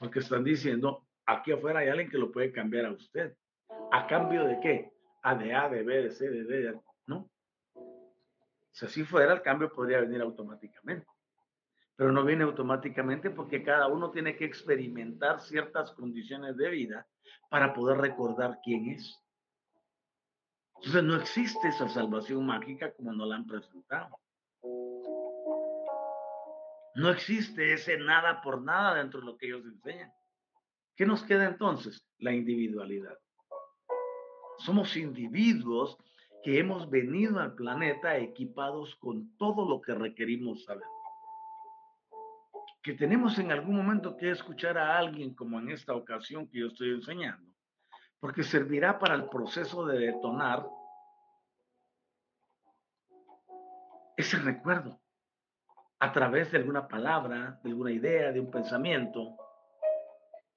[0.02, 3.38] Porque están diciendo, aquí afuera hay alguien que lo puede cambiar a usted.
[3.92, 4.92] ¿A cambio de qué?
[5.22, 7.30] A de A, de B, de C, de D, ¿no?
[8.72, 11.06] Si así fuera, el cambio podría venir automáticamente.
[11.96, 17.08] Pero no viene automáticamente porque cada uno tiene que experimentar ciertas condiciones de vida
[17.52, 19.22] para poder recordar quién es.
[20.78, 24.18] Entonces no existe esa salvación mágica como nos la han presentado.
[26.96, 30.12] No existe ese nada por nada dentro de lo que ellos enseñan.
[30.96, 32.06] ¿Qué nos queda entonces?
[32.20, 33.18] La individualidad.
[34.60, 35.98] Somos individuos
[36.44, 40.86] que hemos venido al planeta equipados con todo lo que requerimos saber.
[42.84, 46.68] Que tenemos en algún momento que escuchar a alguien como en esta ocasión que yo
[46.68, 47.54] estoy enseñando,
[48.20, 50.68] porque servirá para el proceso de detonar
[54.18, 55.01] ese recuerdo
[56.02, 59.38] a través de alguna palabra, de alguna idea, de un pensamiento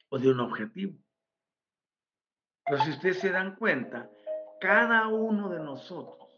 [0.08, 0.98] o de un objetivo.
[2.64, 4.10] Pero si ustedes se dan cuenta,
[4.58, 6.30] cada uno de nosotros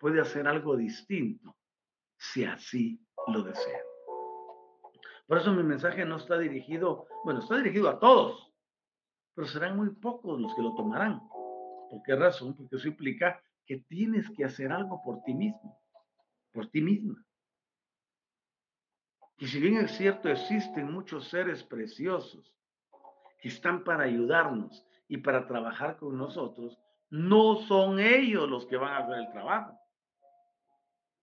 [0.00, 1.54] puede hacer algo distinto
[2.16, 3.82] si así lo desea.
[5.26, 8.50] Por eso mi mensaje no está dirigido, bueno, está dirigido a todos,
[9.34, 11.20] pero serán muy pocos los que lo tomarán.
[11.90, 12.56] ¿Por qué razón?
[12.56, 15.78] Porque eso implica que tienes que hacer algo por ti mismo,
[16.54, 17.25] por ti misma.
[19.38, 22.52] Y si bien es cierto, existen muchos seres preciosos
[23.40, 26.78] que están para ayudarnos y para trabajar con nosotros,
[27.10, 29.78] no son ellos los que van a hacer el trabajo,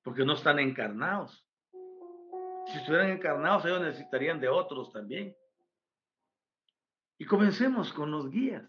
[0.04, 1.46] porque no están encarnados.
[2.68, 5.36] Si estuvieran encarnados, ellos necesitarían de otros también.
[7.18, 8.64] Y comencemos con los guías.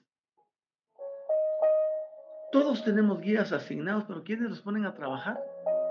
[2.51, 5.39] Todos tenemos guías asignados, pero ¿quiénes los ponen a trabajar?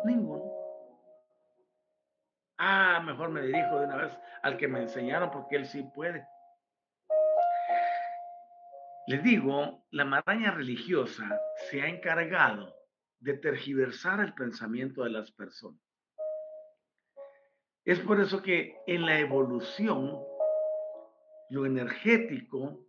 [0.06, 0.53] Ninguno.
[2.66, 6.26] Ah, mejor me dirijo de una vez al que me enseñaron porque él sí puede.
[9.05, 12.74] Les digo, la maraña religiosa se ha encargado
[13.20, 15.82] de tergiversar el pensamiento de las personas.
[17.84, 20.24] Es por eso que en la evolución,
[21.49, 22.88] lo energético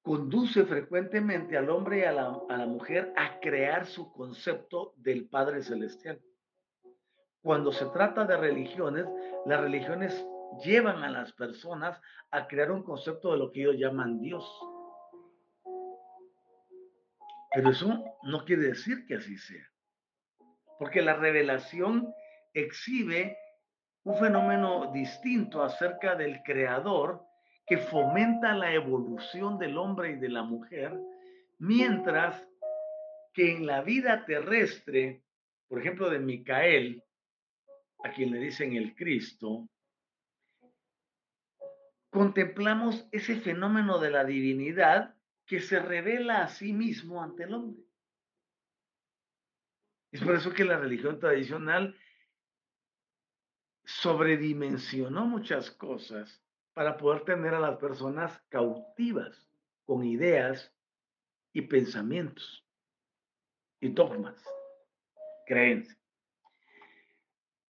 [0.00, 5.28] conduce frecuentemente al hombre y a la, a la, mujer a crear su concepto del
[5.28, 6.18] Padre Celestial.
[7.42, 9.06] Cuando se trata de religiones,
[9.46, 10.26] las religiones
[10.62, 14.44] llevan a las personas a crear un concepto de lo que ellos llaman Dios.
[17.54, 19.66] Pero eso no quiere decir que así sea.
[20.78, 22.12] Porque la revelación
[22.52, 23.36] exhibe
[24.04, 27.22] un fenómeno distinto acerca del creador
[27.66, 30.98] que fomenta la evolución del hombre y de la mujer,
[31.58, 32.46] mientras
[33.32, 35.22] que en la vida terrestre,
[35.68, 37.04] por ejemplo, de Micael,
[38.02, 39.68] a quien le dicen el Cristo,
[42.10, 45.14] contemplamos ese fenómeno de la divinidad
[45.46, 47.84] que se revela a sí mismo ante el hombre.
[50.12, 51.96] Es por eso que la religión tradicional
[53.84, 56.42] sobredimensionó muchas cosas
[56.72, 59.48] para poder tener a las personas cautivas
[59.84, 60.72] con ideas
[61.52, 62.64] y pensamientos
[63.80, 64.42] y dogmas,
[65.46, 65.99] creencias.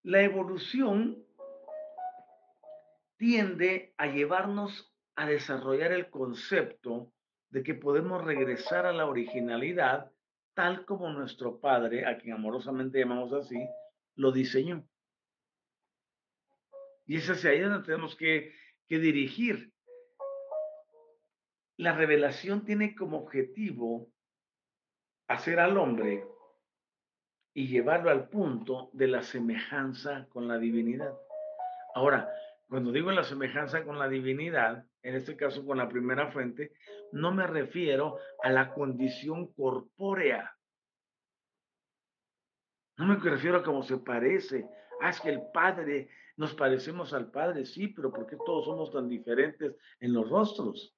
[0.03, 1.23] La evolución
[3.19, 7.13] tiende a llevarnos a desarrollar el concepto
[7.51, 10.11] de que podemos regresar a la originalidad
[10.55, 13.59] tal como nuestro Padre, a quien amorosamente llamamos así,
[14.15, 14.89] lo diseñó.
[17.07, 18.55] Y es hacia ahí donde tenemos que,
[18.89, 19.73] que dirigir.
[21.77, 24.11] La revelación tiene como objetivo
[25.29, 26.25] hacer al hombre
[27.55, 31.15] y llevarlo al punto de la semejanza con la divinidad.
[31.95, 32.29] Ahora,
[32.71, 36.73] Cuando digo la semejanza con la divinidad, en este caso con la primera fuente,
[37.11, 40.57] no me refiero a la condición corpórea.
[42.97, 44.69] No me refiero a cómo se parece.
[45.01, 48.93] Ah, es que el Padre, nos parecemos al Padre, sí, pero ¿por qué todos somos
[48.93, 50.95] tan diferentes en los rostros?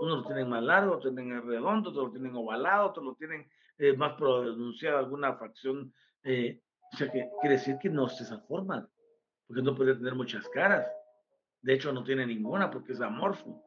[0.00, 3.14] Unos lo tienen más largo, otros lo tienen redondo, otros lo tienen ovalado, otros lo
[3.16, 5.92] tienen eh, más pronunciado alguna facción.
[6.22, 6.60] Eh,
[6.92, 8.88] o sea, que quiere decir que no es esa forma,
[9.46, 10.86] porque no puede tener muchas caras.
[11.60, 13.62] De hecho, no tiene ninguna porque es amorfo.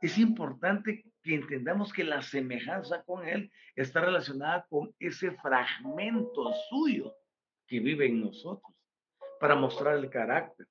[0.00, 7.14] Es importante que entendamos que la semejanza con Él está relacionada con ese fragmento suyo
[7.66, 8.74] que vive en nosotros,
[9.40, 10.66] para mostrar el carácter,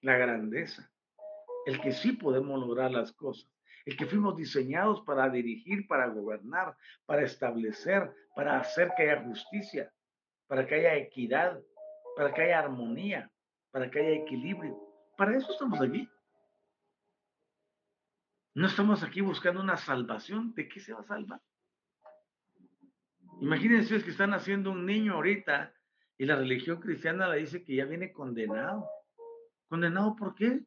[0.00, 0.90] la grandeza,
[1.66, 3.51] el que sí podemos lograr las cosas
[3.84, 6.76] el que fuimos diseñados para dirigir, para gobernar,
[7.06, 9.92] para establecer, para hacer que haya justicia,
[10.46, 11.60] para que haya equidad,
[12.16, 13.30] para que haya armonía,
[13.70, 14.78] para que haya equilibrio.
[15.16, 16.08] Para eso estamos aquí.
[18.54, 20.54] No estamos aquí buscando una salvación.
[20.54, 21.40] ¿De qué se va a salvar?
[23.40, 25.74] Imagínense que están haciendo un niño ahorita
[26.18, 28.88] y la religión cristiana le dice que ya viene condenado.
[29.68, 30.60] ¿Condenado por qué?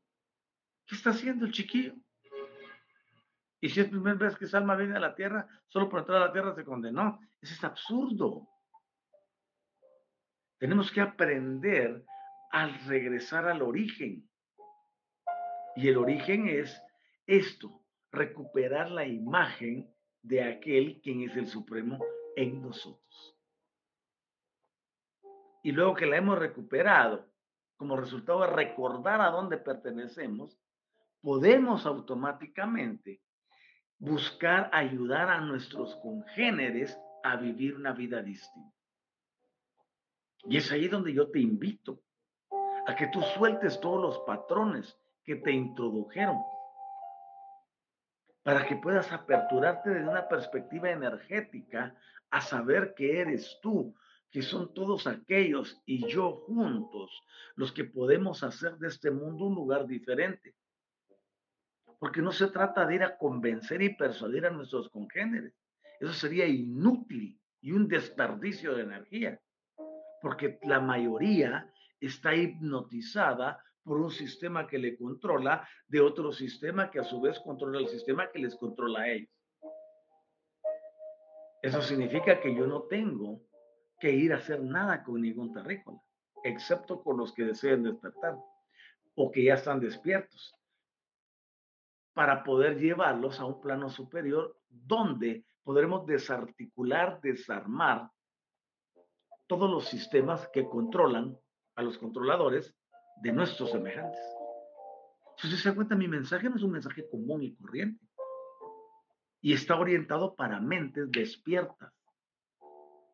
[0.88, 1.96] ¿Qué está haciendo el chiquillo?
[3.66, 6.22] Y si es primera vez que esa alma viene a la tierra, solo por entrar
[6.22, 7.20] a la tierra se condenó.
[7.42, 8.48] Eso es absurdo.
[10.60, 12.06] Tenemos que aprender
[12.52, 14.30] al regresar al origen.
[15.76, 16.80] Y el origen es
[17.26, 19.92] esto, recuperar la imagen
[20.22, 21.98] de aquel quien es el supremo
[22.36, 23.36] en nosotros.
[25.64, 27.28] Y luego que la hemos recuperado,
[27.78, 30.56] como resultado de recordar a dónde pertenecemos,
[31.20, 33.25] podemos automáticamente
[33.98, 38.76] buscar ayudar a nuestros congéneres a vivir una vida distinta.
[40.48, 42.02] Y es ahí donde yo te invito
[42.88, 46.38] a que tú sueltes todos los patrones que te introdujeron
[48.44, 51.96] para que puedas aperturarte desde una perspectiva energética
[52.30, 53.96] a saber que eres tú,
[54.30, 57.24] que son todos aquellos y yo juntos
[57.56, 60.54] los que podemos hacer de este mundo un lugar diferente
[62.00, 65.54] porque no se trata de ir a convencer y persuadir a nuestros congéneres.
[66.00, 69.40] Eso sería inútil y un desperdicio de energía,
[70.22, 77.00] porque la mayoría está hipnotizada por un sistema que le controla de otro sistema que
[77.00, 79.30] a su vez controla el sistema que les controla a ellos.
[81.62, 83.42] Eso significa que yo no tengo
[84.00, 86.00] que ir a hacer nada con ningún terrícola,
[86.44, 88.36] excepto con los que deseen despertar
[89.16, 90.54] o que ya están despiertos
[92.16, 98.10] para poder llevarlos a un plano superior donde podremos desarticular, desarmar
[99.48, 101.38] todos los sistemas que controlan
[101.76, 102.74] a los controladores
[103.22, 104.22] de nuestros semejantes.
[105.38, 108.04] Si se cuenta, mi mensaje no es un mensaje común y corriente.
[109.42, 111.94] Y está orientado para mentes despiertas,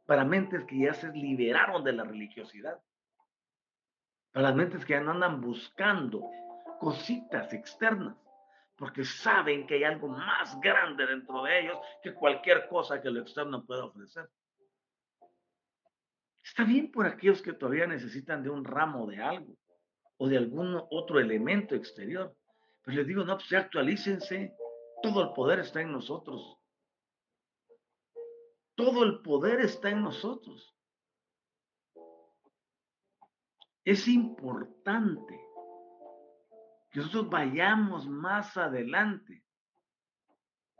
[0.06, 2.80] para mentes que ya se liberaron de la religiosidad,
[4.32, 6.22] para mentes que ya no andan buscando
[6.80, 8.16] cositas externas,
[8.82, 13.22] porque saben que hay algo más grande dentro de ellos que cualquier cosa que lo
[13.22, 14.28] externo pueda ofrecer.
[16.44, 19.56] Está bien por aquellos que todavía necesitan de un ramo de algo
[20.18, 22.36] o de algún otro elemento exterior.
[22.82, 24.56] Pero les digo, no, pues actualícense.
[25.04, 26.58] Todo el poder está en nosotros.
[28.74, 30.76] Todo el poder está en nosotros.
[33.86, 35.40] Es importante
[36.92, 39.44] que nosotros vayamos más adelante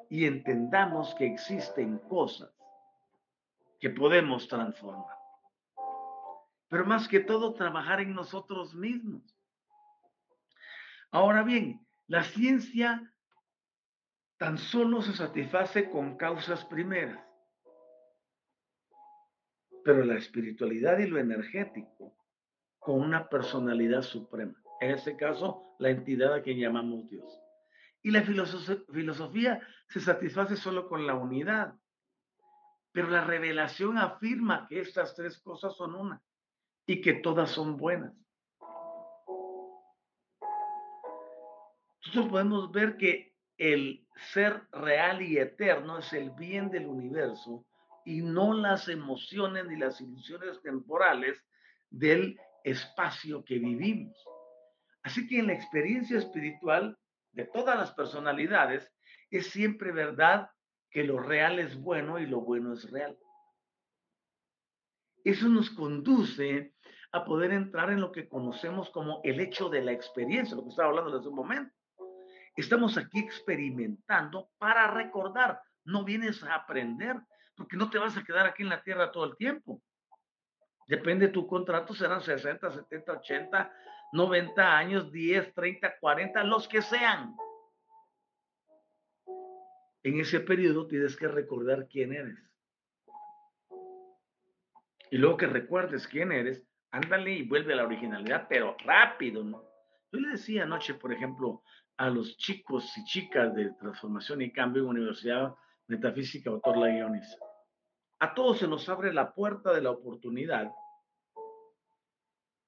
[0.10, 2.52] y entendamos que existen cosas
[3.80, 5.18] que podemos transformar.
[6.68, 9.24] Pero más que todo, trabajar en nosotros mismos.
[11.12, 13.14] Ahora bien, la ciencia
[14.38, 17.26] tan solo se satisface con causas primeras,
[19.84, 22.16] pero la espiritualidad y lo energético
[22.80, 27.40] con una personalidad suprema en este caso, la entidad a quien llamamos Dios.
[28.02, 31.76] Y la filosofía se satisface solo con la unidad,
[32.92, 36.20] pero la revelación afirma que estas tres cosas son una
[36.88, 38.14] y que todas son buenas.
[42.04, 47.68] Nosotros podemos ver que el ser real y eterno es el bien del universo
[48.04, 51.46] y no las emociones ni las ilusiones temporales
[51.92, 54.18] del espacio que vivimos.
[55.04, 56.98] Así que en la experiencia espiritual
[57.32, 58.92] de todas las personalidades
[59.30, 60.50] es siempre verdad
[60.90, 63.18] que lo real es bueno y lo bueno es real.
[65.24, 66.74] Eso nos conduce
[67.12, 70.70] a poder entrar en lo que conocemos como el hecho de la experiencia, lo que
[70.70, 71.74] estaba hablando hace un momento.
[72.56, 77.18] Estamos aquí experimentando para recordar, no vienes a aprender,
[77.56, 79.82] porque no te vas a quedar aquí en la tierra todo el tiempo.
[80.88, 83.74] Depende de tu contrato, serán 60, 70, 80,
[84.12, 87.36] 90 años, 10, 30, 40, los que sean.
[90.04, 92.38] En ese periodo tienes que recordar quién eres.
[95.12, 99.64] Y luego que recuerdes quién eres, ándale y vuelve a la originalidad, pero rápido, ¿no?
[100.12, 101.64] Yo le decía anoche, por ejemplo,
[101.98, 105.54] a los chicos y chicas de Transformación y Cambio en Universidad
[105.88, 107.38] Metafísica Autor Laguiones.
[108.20, 110.72] A todos se nos abre la puerta de la oportunidad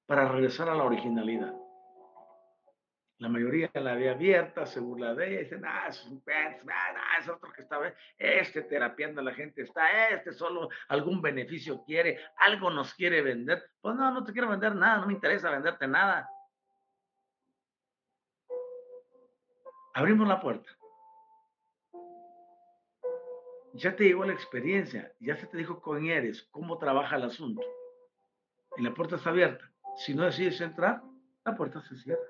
[0.06, 1.54] para regresar a la originalidad.
[3.18, 7.18] La mayoría la ve abierta, se burla de ella, dicen, ah, es un pez, ah,
[7.20, 7.78] es otro que está,
[8.18, 13.62] este terapiando a la gente está, este solo algún beneficio quiere, algo nos quiere vender.
[13.80, 16.28] Pues no, no te quiero vender nada, no me interesa venderte nada.
[19.94, 20.68] Abrimos la puerta.
[23.74, 27.62] Ya te llegó la experiencia, ya se te dijo quién eres, cómo trabaja el asunto.
[28.76, 29.73] Y la puerta está abierta.
[29.96, 31.02] Si no decides entrar,
[31.44, 32.22] la puerta se cierra.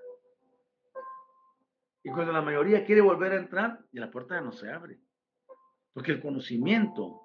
[2.03, 5.01] Y cuando la mayoría quiere volver a entrar, la puerta no se abre.
[5.95, 7.23] Porque el conocimiento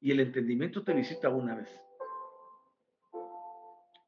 [0.00, 1.80] y el entendimiento te visita una vez.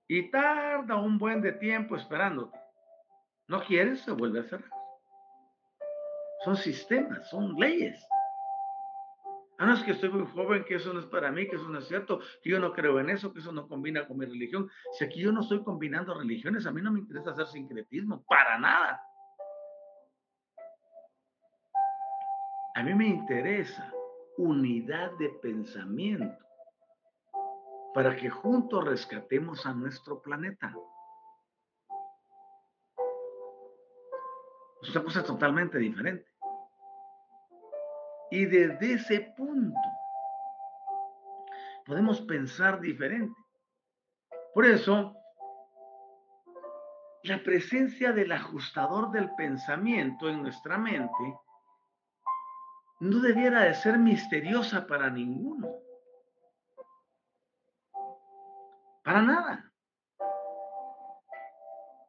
[0.09, 2.59] Y tarda un buen de tiempo esperándote.
[3.49, 4.71] No quieres, se vuelve a cerrar.
[6.45, 8.07] Son sistemas, son leyes.
[9.59, 11.69] Ah, no es que estoy muy joven, que eso no es para mí, que eso
[11.69, 14.27] no es cierto, que yo no creo en eso, que eso no combina con mi
[14.27, 14.71] religión.
[14.99, 18.59] Si aquí yo no estoy combinando religiones, a mí no me interesa hacer sincretismo, para
[18.59, 19.01] nada.
[22.75, 23.91] A mí me interesa
[24.37, 26.45] unidad de pensamiento
[27.95, 30.75] para que juntos rescatemos a nuestro planeta.
[34.83, 36.36] Es una cosa totalmente diferente.
[38.31, 39.79] Y desde ese punto
[41.85, 43.41] podemos pensar diferente.
[44.53, 45.15] Por eso,
[47.23, 51.39] la presencia del ajustador del pensamiento en nuestra mente
[53.01, 55.69] no debiera de ser misteriosa para ninguno.
[59.05, 59.73] Para nada.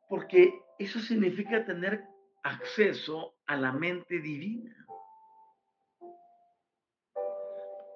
[0.07, 2.07] Porque eso significa tener
[2.43, 4.87] acceso a la mente divina.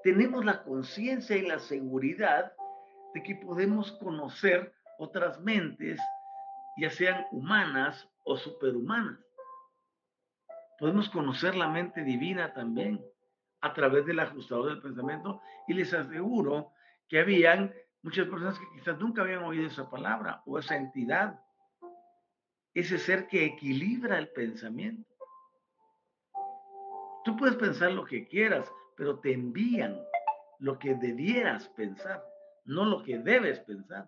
[0.04, 2.54] Tenemos la conciencia y la seguridad
[3.14, 6.00] de que podemos conocer otras mentes,
[6.78, 9.20] ya sean humanas o superhumanas
[10.82, 13.06] podemos conocer la mente divina también
[13.62, 16.72] a través del ajustador del pensamiento y les aseguro
[17.08, 17.72] que habían
[18.02, 21.40] muchas personas que quizás nunca habían oído esa palabra o esa entidad,
[22.74, 25.08] ese ser que equilibra el pensamiento.
[27.24, 28.68] Tú puedes pensar lo que quieras,
[29.02, 30.00] pero te envían
[30.60, 32.24] lo que debieras pensar,
[32.66, 34.08] no lo que debes pensar.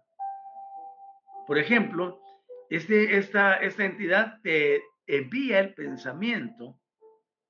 [1.48, 2.22] Por ejemplo,
[2.70, 6.80] este, esta, esta entidad te, envía el pensamiento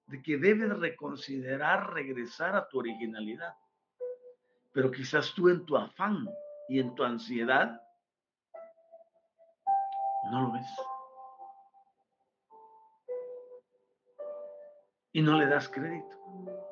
[0.08, 3.54] de que debes reconsiderar regresar a tu originalidad.
[4.72, 6.26] Pero quizás tú en tu afán
[6.70, 7.78] y en tu ansiedad
[10.32, 10.76] no lo ves.
[15.12, 16.63] Y no le das crédito.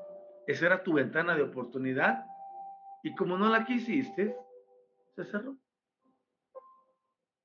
[0.51, 2.25] Esa era tu ventana de oportunidad
[3.03, 4.35] y como no la quisiste,
[5.15, 5.55] se cerró.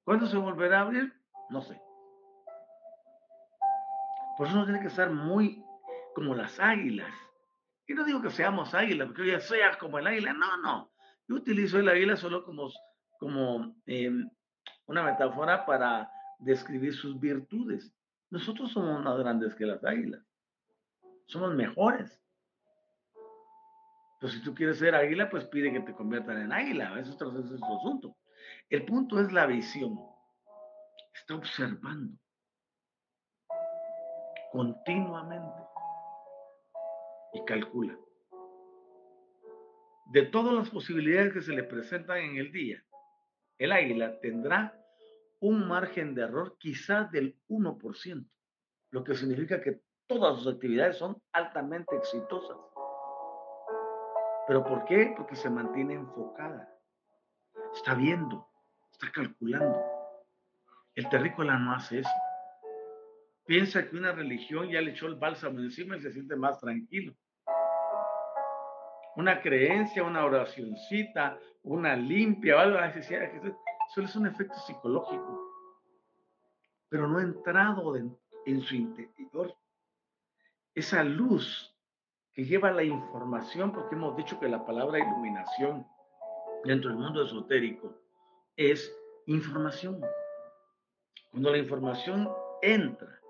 [0.02, 1.12] ¿Cuándo se volverá a abrir?
[1.50, 1.80] No sé.
[4.36, 5.64] Por eso uno tiene que estar muy
[6.16, 7.14] como las águilas.
[7.86, 10.32] Y no digo que seamos águilas, porque ya seas como el águila.
[10.32, 10.90] No, no.
[11.28, 12.68] Yo utilizo el águila solo como,
[13.20, 14.28] como em,
[14.86, 17.94] una metáfora para describir sus virtudes.
[18.30, 20.26] Nosotros somos más grandes que las águilas.
[21.26, 22.20] Somos mejores.
[24.20, 26.98] Pero si tú quieres ser águila, pues pide que te conviertan en águila.
[26.98, 28.16] Eso es otro asunto.
[28.70, 29.98] El punto es la visión.
[31.14, 32.18] Está observando
[34.52, 35.62] continuamente
[37.34, 37.98] y calcula.
[40.12, 42.82] De todas las posibilidades que se le presentan en el día,
[43.58, 44.78] el águila tendrá
[45.40, 48.26] un margen de error quizás del 1%,
[48.92, 52.56] lo que significa que todas sus actividades son altamente exitosas.
[54.46, 55.14] ¿Pero por qué?
[55.16, 56.68] Porque se mantiene enfocada.
[57.74, 58.48] Está viendo,
[58.92, 59.80] está calculando.
[60.94, 62.10] El terrícola no hace eso
[63.46, 67.14] piensa que una religión ya le echó el bálsamo encima y se siente más tranquilo.
[69.14, 73.00] Una creencia, una oracioncita, una limpia algo así,
[73.94, 75.40] solo es un efecto psicológico,
[76.88, 79.56] pero no ha entrado en su interior.
[80.74, 81.74] Esa luz
[82.36, 85.86] que lleva la información, porque hemos dicho que la palabra iluminación
[86.64, 87.94] dentro del mundo esotérico
[88.56, 90.02] es información.
[91.30, 92.28] Cuando la información
[92.60, 93.20] entra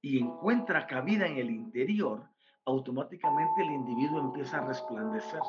[0.00, 2.22] y encuentra cabida en el interior,
[2.64, 5.42] automáticamente el individuo empieza a resplandecer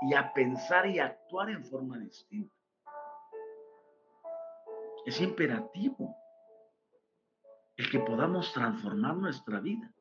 [0.00, 2.56] y a pensar y actuar en forma distinta.
[5.04, 6.16] Es imperativo
[7.76, 9.92] el que podamos transformar nuestra vida.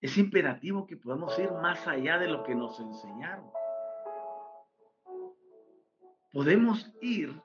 [0.00, 3.50] Es imperativo que podamos ir más allá de lo que nos enseñaron.
[6.32, 7.42] Podemos ir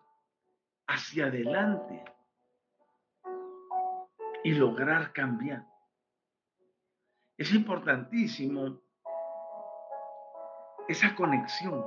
[0.87, 2.05] hacia adelante
[4.43, 5.65] y lograr cambiar.
[7.37, 8.79] Es importantísimo
[10.87, 11.85] esa conexión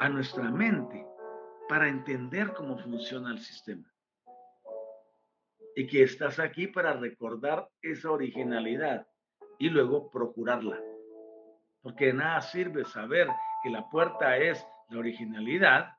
[0.00, 1.06] a nuestra mente
[1.68, 3.86] para entender cómo funciona el sistema.
[5.76, 9.06] Y que estás aquí para recordar esa originalidad
[9.60, 10.80] y luego procurarla.
[11.82, 13.28] Porque de nada sirve saber
[13.62, 15.96] que la puerta es la originalidad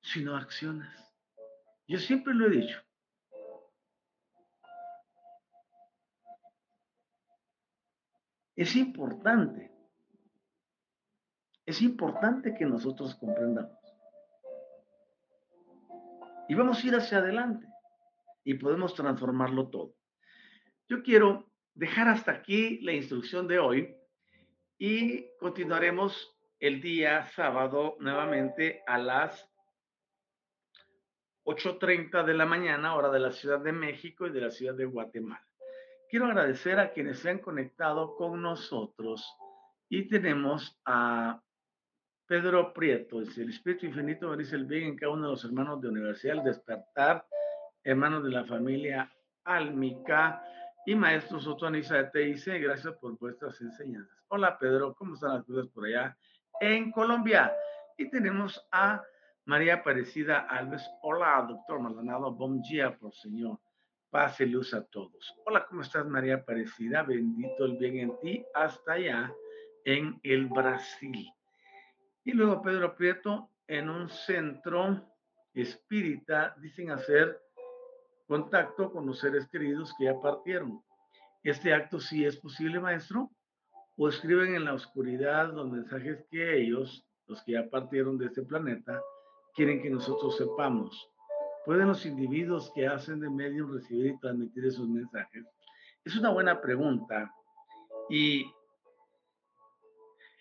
[0.00, 1.12] si no accionas.
[1.88, 2.80] Yo siempre lo he dicho.
[8.56, 9.72] Es importante,
[11.66, 13.76] es importante que nosotros comprendamos.
[16.48, 17.66] Y vamos a ir hacia adelante
[18.44, 19.96] y podemos transformarlo todo.
[20.94, 23.96] Yo quiero dejar hasta aquí la instrucción de hoy
[24.78, 29.50] y continuaremos el día sábado nuevamente a las
[31.46, 34.84] 8.30 de la mañana, hora de la Ciudad de México y de la Ciudad de
[34.84, 35.44] Guatemala.
[36.08, 39.28] Quiero agradecer a quienes se han conectado con nosotros
[39.88, 41.42] y tenemos a
[42.24, 45.80] Pedro Prieto, dice, el Espíritu Infinito bendice el bien en cada uno de los hermanos
[45.80, 47.26] de Universidad, el despertar,
[47.82, 49.10] hermanos de la familia
[49.42, 50.40] Álmica
[50.86, 54.18] y maestro Sotonisa de TIC, gracias por vuestras enseñanzas.
[54.28, 56.16] Hola Pedro, ¿cómo están las cosas por allá
[56.60, 57.54] en Colombia?
[57.96, 59.02] Y tenemos a
[59.46, 60.86] María Aparecida Alves.
[61.02, 62.32] Hola, doctor Maldonado.
[62.32, 63.58] Bom día, por Señor.
[64.10, 65.34] Paz y luz a todos.
[65.46, 67.02] Hola, ¿cómo estás, María Aparecida?
[67.02, 69.32] Bendito el bien en ti, hasta allá
[69.84, 71.32] en el Brasil.
[72.24, 75.02] Y luego Pedro Prieto, en un centro
[75.54, 77.40] espírita, dicen hacer
[78.26, 80.82] contacto con los seres queridos que ya partieron.
[81.42, 83.30] ¿Este acto sí es posible, maestro?
[83.96, 88.42] ¿O escriben en la oscuridad los mensajes que ellos, los que ya partieron de este
[88.42, 89.00] planeta,
[89.54, 91.10] quieren que nosotros sepamos?
[91.64, 95.44] ¿Pueden los individuos que hacen de medium recibir y transmitir esos mensajes?
[96.04, 97.32] Es una buena pregunta.
[98.10, 98.44] Y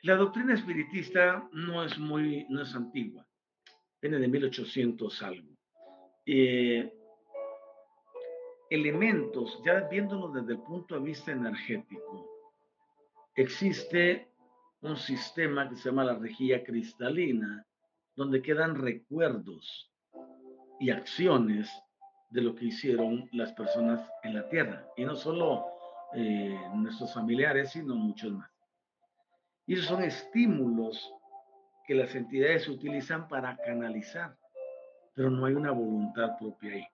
[0.03, 3.25] la doctrina espiritista no es muy, no es antigua.
[4.01, 5.49] Viene de 1800 algo.
[6.25, 6.91] Eh,
[8.73, 12.27] elementos, ya viéndolo desde el punto de vista energético,
[13.35, 14.27] existe
[14.81, 17.67] un sistema que se llama la rejilla cristalina,
[18.15, 19.91] donde quedan recuerdos
[20.79, 21.71] y acciones
[22.31, 25.67] de lo que hicieron las personas en la tierra, y no solo
[26.15, 28.49] eh, nuestros familiares, sino muchos más.
[29.67, 31.13] Y esos son estímulos
[31.85, 34.35] que las entidades utilizan para canalizar,
[35.13, 36.87] pero no hay una voluntad propia ahí.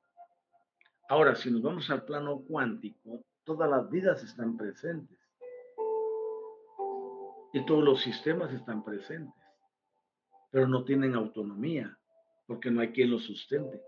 [1.10, 5.20] Ahora, si nos vamos al plano cuántico, todas las vidas están presentes
[7.51, 9.39] y todos los sistemas están presentes
[10.51, 11.97] pero no tienen autonomía,
[12.47, 13.82] porque no hay quien los sustente.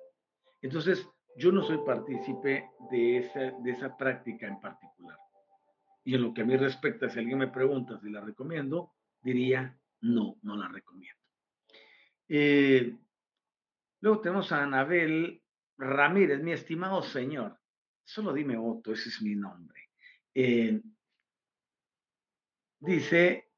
[0.61, 5.17] Entonces, yo no soy partícipe de esa, de esa práctica en particular.
[6.03, 9.77] Y en lo que a mí respecta, si alguien me pregunta si la recomiendo, diría,
[10.01, 11.19] no, no la recomiendo.
[12.27, 12.97] Eh,
[14.01, 15.40] luego tenemos a Anabel
[15.81, 17.57] Ramírez, mi estimado señor.
[18.03, 19.89] Solo dime Otto, ese es mi nombre.
[20.33, 20.79] Eh,
[22.79, 23.49] dice,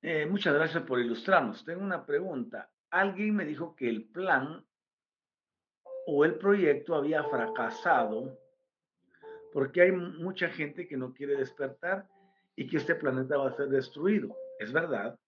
[0.00, 1.64] eh, muchas gracias por ilustrarnos.
[1.64, 2.70] Tengo una pregunta.
[2.90, 4.64] Alguien me dijo que el plan
[6.06, 8.38] o el proyecto había fracasado
[9.52, 12.08] porque hay mucha gente que no quiere despertar
[12.54, 14.36] y que este planeta va a ser destruido.
[14.60, 15.18] Es verdad.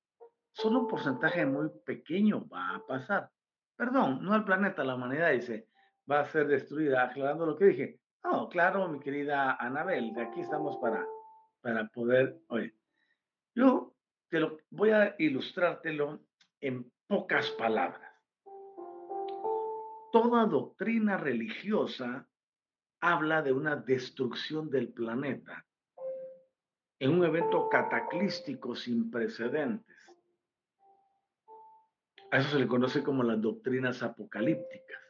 [0.53, 3.31] Solo un porcentaje muy pequeño va a pasar.
[3.77, 5.69] Perdón, no el planeta, la humanidad dice,
[6.11, 8.01] va a ser destruida, aclarando lo que dije.
[8.25, 11.05] No, claro, mi querida Anabel, de aquí estamos para,
[11.61, 12.75] para poder, oye,
[13.55, 13.95] yo
[14.29, 16.21] te lo voy a ilustrártelo
[16.61, 18.11] en pocas palabras.
[20.13, 22.29] Toda doctrina religiosa
[23.01, 25.67] habla de una destrucción del planeta
[27.01, 29.97] en un evento cataclístico sin precedentes.
[32.33, 35.01] A eso se le conoce como las doctrinas apocalípticas,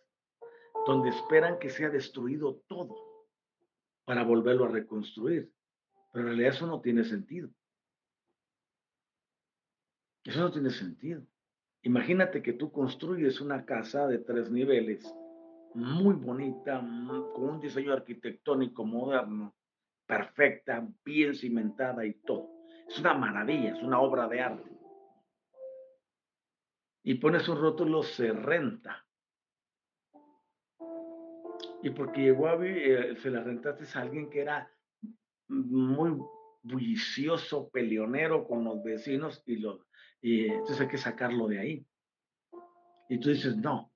[0.84, 2.96] donde esperan que sea destruido todo
[4.04, 5.48] para volverlo a reconstruir.
[6.12, 7.48] Pero en realidad eso no tiene sentido.
[10.24, 11.22] Eso no tiene sentido.
[11.82, 15.04] Imagínate que tú construyes una casa de tres niveles,
[15.74, 16.80] muy bonita,
[17.34, 19.54] con un diseño arquitectónico moderno,
[20.06, 22.50] perfecta, bien cimentada y todo.
[22.88, 24.81] Es una maravilla, es una obra de arte.
[27.02, 29.04] Y pones un rótulo, se renta.
[31.82, 34.70] Y porque llegó a eh, se la rentaste a alguien que era
[35.48, 36.16] muy
[36.62, 39.86] bullicioso, peleonero con los vecinos y, lo,
[40.20, 41.86] y entonces hay que sacarlo de ahí.
[43.08, 43.92] Y tú dices, no,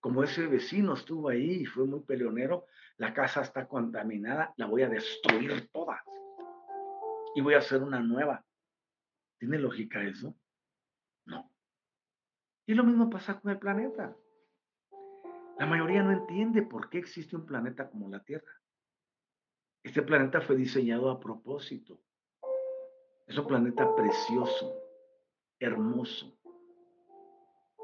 [0.00, 2.64] como ese vecino estuvo ahí y fue muy peleonero,
[2.96, 6.02] la casa está contaminada, la voy a destruir toda
[7.34, 8.44] y voy a hacer una nueva.
[9.38, 10.34] ¿Tiene lógica eso?
[12.68, 14.14] Y lo mismo pasa con el planeta.
[15.58, 18.52] La mayoría no entiende por qué existe un planeta como la Tierra.
[19.82, 21.98] Este planeta fue diseñado a propósito.
[23.26, 24.78] Es un planeta precioso,
[25.58, 26.38] hermoso.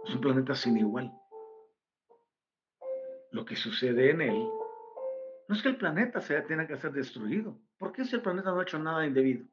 [0.05, 1.11] Es un planeta sin igual.
[3.31, 4.49] Lo que sucede en él
[5.49, 7.59] no es que el planeta se tenga que ser destruido.
[7.79, 9.47] ¿Por qué si el planeta no ha hecho nada indebido?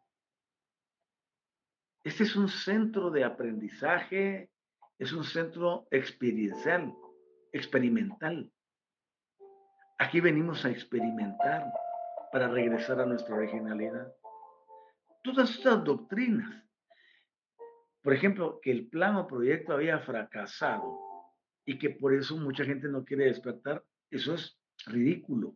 [2.03, 4.51] Este es un centro de aprendizaje,
[5.01, 6.95] es un centro experiencial,
[7.51, 8.51] experimental.
[9.97, 11.65] Aquí venimos a experimentar
[12.31, 14.13] para regresar a nuestra originalidad.
[15.23, 16.63] Todas estas doctrinas,
[18.03, 20.99] por ejemplo, que el plan o proyecto había fracasado
[21.65, 25.55] y que por eso mucha gente no quiere despertar, eso es ridículo.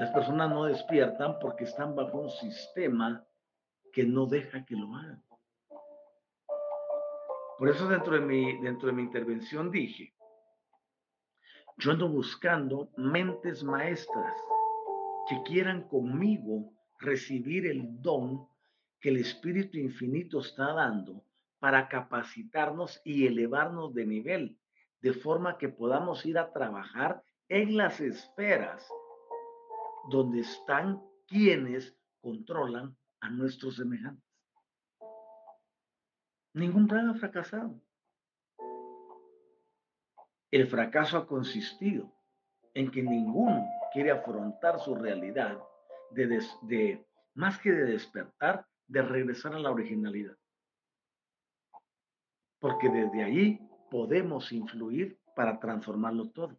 [0.00, 3.24] Las personas no despiertan porque están bajo un sistema
[3.92, 5.22] que no deja que lo hagan.
[7.60, 10.14] Por eso dentro de mi, dentro de mi intervención dije,
[11.76, 14.34] yo ando buscando mentes maestras
[15.28, 18.48] que quieran conmigo recibir el don
[18.98, 21.22] que el Espíritu Infinito está dando
[21.58, 24.58] para capacitarnos y elevarnos de nivel,
[25.02, 28.88] de forma que podamos ir a trabajar en las esferas
[30.10, 34.29] donde están quienes controlan a nuestros semejantes.
[36.52, 37.80] Ningún plan ha fracasado.
[40.50, 42.12] El fracaso ha consistido
[42.74, 45.62] en que ninguno quiere afrontar su realidad
[46.10, 50.36] de, más que de despertar, de regresar a la originalidad.
[52.58, 56.58] Porque desde ahí podemos influir para transformarlo todo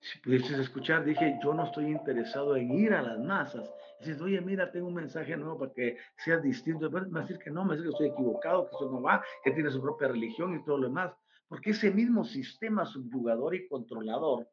[0.00, 3.68] si pudieses escuchar, dije, yo no estoy interesado en ir a las masas.
[4.00, 6.90] Dices, oye, mira, tengo un mensaje nuevo para que seas distinto.
[6.90, 9.24] Me va a decir que no, me dice que estoy equivocado, que eso no va,
[9.42, 11.12] que tiene su propia religión y todo lo demás.
[11.48, 14.48] Porque ese mismo sistema subyugador y controlador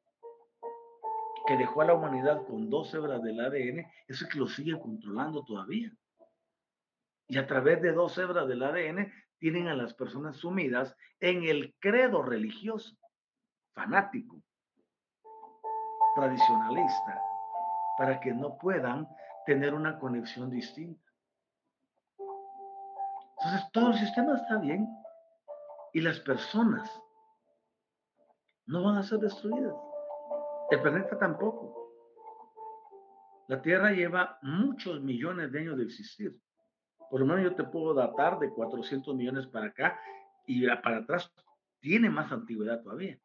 [1.46, 4.80] que dejó a la humanidad con dos hebras del ADN, eso es que lo sigue
[4.80, 5.92] controlando todavía.
[7.28, 11.76] Y a través de dos hebras del ADN tienen a las personas sumidas en el
[11.80, 12.96] credo religioso,
[13.74, 14.42] fanático,
[16.16, 17.22] tradicionalista
[17.98, 19.08] para que no puedan
[19.46, 21.02] tener una conexión distinta.
[23.38, 24.88] Entonces, todo el sistema está bien
[25.94, 26.90] y las personas
[28.66, 29.76] no van a ser destruidas.
[30.72, 31.84] El planeta tampoco.
[33.48, 36.40] La Tierra lleva muchos millones de años de existir.
[37.10, 40.00] Por lo menos yo te puedo datar de 400 millones para acá
[40.48, 41.32] y para atrás
[41.80, 43.20] tiene más antigüedad todavía.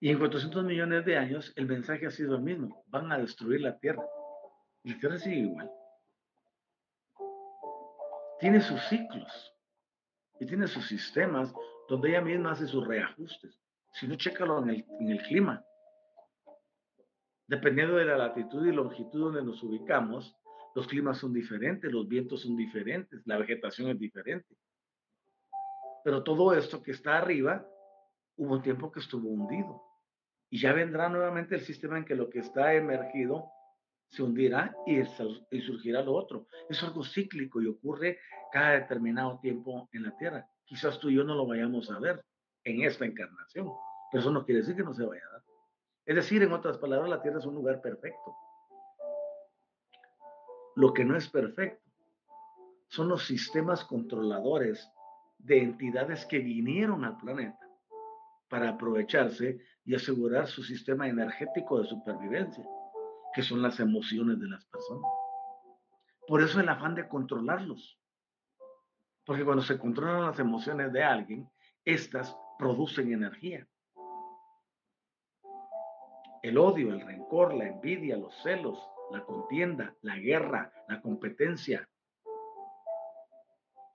[0.00, 2.84] Y en 400 millones de años el mensaje ha sido el mismo.
[2.88, 4.02] Van a destruir la Tierra.
[4.84, 5.70] La Tierra sigue igual.
[8.40, 9.54] Tiene sus ciclos
[10.40, 11.52] y tiene sus sistemas
[11.86, 13.60] donde ella misma hace sus reajustes.
[13.92, 15.62] Si no, chécalo en el, en el clima.
[17.46, 20.34] Dependiendo de la latitud y longitud donde nos ubicamos,
[20.74, 24.56] los climas son diferentes, los vientos son diferentes, la vegetación es diferente.
[26.04, 27.66] Pero todo esto que está arriba,
[28.36, 29.89] hubo un tiempo que estuvo hundido.
[30.50, 33.50] Y ya vendrá nuevamente el sistema en que lo que está emergido
[34.10, 35.02] se hundirá y,
[35.60, 36.46] surgirá lo otro.
[36.68, 38.18] Es algo cíclico y ocurre
[38.50, 40.48] cada determinado tiempo en la Tierra.
[40.64, 42.24] Quizás tú y yo no lo vayamos a ver
[42.64, 43.70] en esta encarnación,
[44.10, 45.42] pero eso no quiere decir que no se vaya a dar.
[46.04, 48.34] Es decir, en otras palabras, la Tierra es un lugar perfecto.
[50.74, 51.88] Lo que no es perfecto
[52.88, 54.90] son los sistemas controladores
[55.38, 57.60] de entidades que vinieron al planeta
[58.48, 62.64] para aprovecharse y asegurar su sistema energético de supervivencia,
[63.34, 65.10] que son las emociones de las personas.
[66.26, 67.98] Por eso el afán de controlarlos.
[69.24, 71.48] Porque cuando se controlan las emociones de alguien,
[71.84, 73.66] estas producen energía.
[76.42, 78.78] El odio, el rencor, la envidia, los celos,
[79.10, 81.88] la contienda, la guerra, la competencia,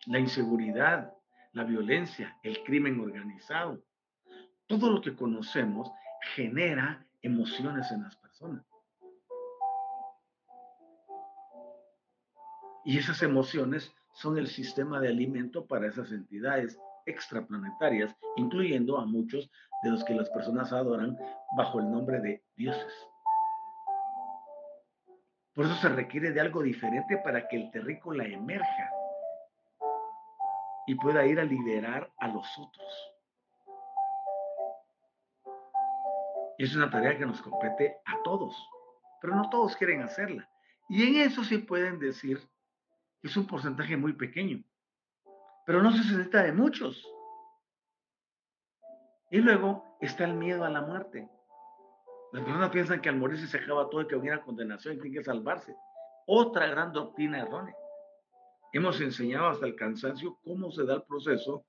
[0.08, 1.14] la inseguridad,
[1.54, 3.82] la violencia, el crimen organizado.
[4.68, 5.92] Todo lo que conocemos
[6.36, 8.66] genera emociones en las personas.
[12.84, 19.50] Y esas emociones son el sistema de alimento para esas entidades extraplanetarias, incluyendo a muchos
[19.84, 21.18] de los que las personas adoran
[21.58, 22.94] bajo el nombre de dioses.
[25.54, 28.90] Por eso se requiere de algo diferente para que el terrícola emerja
[30.88, 33.15] y pueda ir a liberar a los otros.
[36.58, 38.56] Y es una tarea que nos compete a todos,
[39.22, 40.50] pero no todos quieren hacerla.
[40.90, 42.40] Y en eso sí pueden decir
[43.22, 44.64] que es un porcentaje muy pequeño,
[45.66, 47.06] pero no se necesita de muchos.
[49.32, 51.30] Y luego está el miedo a la muerte.
[52.32, 55.18] Las personas piensan que al morirse se acaba todo y que hubiera condenación y tiene
[55.18, 55.76] que salvarse.
[56.28, 57.76] Otra gran doctrina errónea.
[58.74, 61.66] Hemos enseñado hasta el cansancio cómo se da el proceso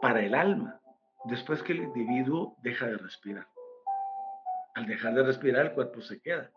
[0.00, 0.80] para el alma
[1.24, 3.46] después que el individuo deja de respirar.
[4.78, 6.52] Al dejar de respirar, el cuerpo se queda,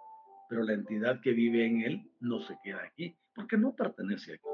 [0.47, 4.47] pero la entidad que vive en él no se queda aquí, porque no pertenece aquí.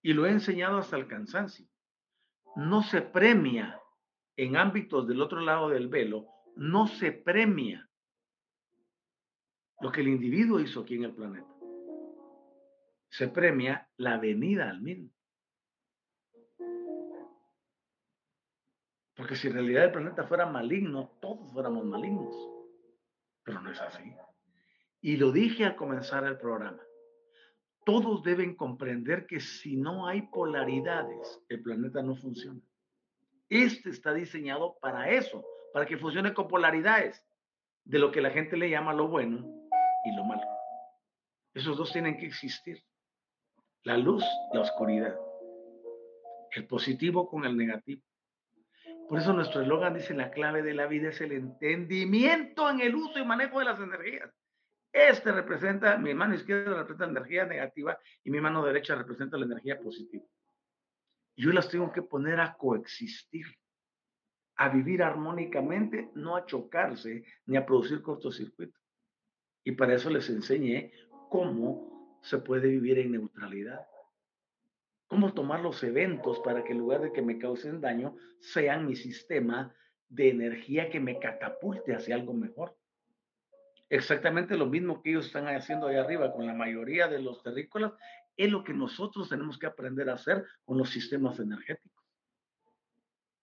[0.00, 1.66] Y lo he enseñado hasta el cansancio.
[2.56, 3.78] No se premia
[4.36, 7.90] en ámbitos del otro lado del velo, no se premia
[9.80, 11.54] lo que el individuo hizo aquí en el planeta
[13.14, 15.13] se premia la venida al mismo.
[19.16, 22.34] Porque si en realidad el planeta fuera maligno, todos fuéramos malignos.
[23.44, 24.12] Pero no es así.
[25.00, 26.82] Y lo dije al comenzar el programa.
[27.84, 32.60] Todos deben comprender que si no hay polaridades, el planeta no funciona.
[33.50, 37.22] Este está diseñado para eso, para que funcione con polaridades,
[37.84, 39.46] de lo que la gente le llama lo bueno
[40.04, 40.42] y lo malo.
[41.52, 42.82] Esos dos tienen que existir
[43.82, 45.14] la luz, la oscuridad,
[46.52, 48.02] el positivo con el negativo.
[49.08, 52.94] Por eso nuestro eslogan dice, la clave de la vida es el entendimiento en el
[52.94, 54.30] uso y manejo de las energías.
[54.92, 59.44] Este representa, mi mano izquierda representa la energía negativa y mi mano derecha representa la
[59.44, 60.24] energía positiva.
[61.36, 63.46] Yo las tengo que poner a coexistir,
[64.56, 68.78] a vivir armónicamente, no a chocarse ni a producir cortocircuito.
[69.64, 70.92] Y para eso les enseñé
[71.28, 73.84] cómo se puede vivir en neutralidad.
[75.06, 78.96] ¿Cómo tomar los eventos para que en lugar de que me causen daño, sean mi
[78.96, 79.74] sistema
[80.08, 82.76] de energía que me catapulte hacia algo mejor?
[83.90, 87.92] Exactamente lo mismo que ellos están haciendo ahí arriba con la mayoría de los terrícolas,
[88.36, 92.04] es lo que nosotros tenemos que aprender a hacer con los sistemas energéticos.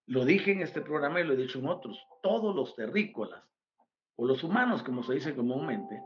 [0.07, 1.97] Lo dije en este programa y lo he dicho en otros.
[2.21, 3.43] Todos los terrícolas,
[4.17, 6.01] o los humanos, como se dice comúnmente,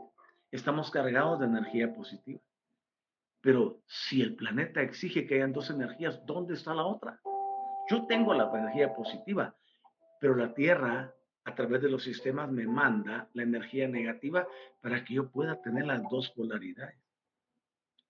[0.50, 2.40] estamos cargados de energía positiva.
[3.40, 7.20] Pero si el planeta exige que hayan dos energías, ¿dónde está la otra?
[7.88, 9.54] Yo tengo la energía positiva,
[10.20, 11.14] pero la Tierra
[11.44, 14.46] a través de los sistemas me manda la energía negativa
[14.82, 16.98] para que yo pueda tener las dos polaridades.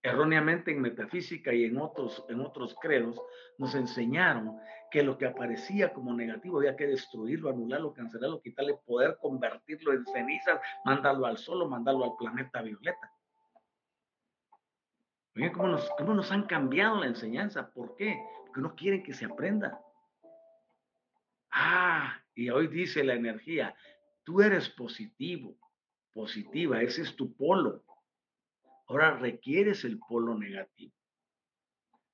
[0.03, 3.21] Erróneamente en metafísica y en otros, en otros credos
[3.59, 4.57] nos enseñaron
[4.91, 10.07] que lo que aparecía como negativo había que destruirlo, anularlo, cancelarlo, quitarle poder, convertirlo en
[10.07, 13.13] cenizas, mandarlo al sol o mandarlo al planeta violeta.
[15.37, 17.71] Miren cómo nos, cómo nos han cambiado la enseñanza.
[17.71, 18.19] ¿Por qué?
[18.47, 19.79] Porque no quieren que se aprenda.
[21.51, 23.75] Ah, y hoy dice la energía,
[24.25, 25.59] tú eres positivo,
[26.15, 27.85] positiva, ese es tu polo.
[28.89, 30.95] Ahora requieres el polo negativo.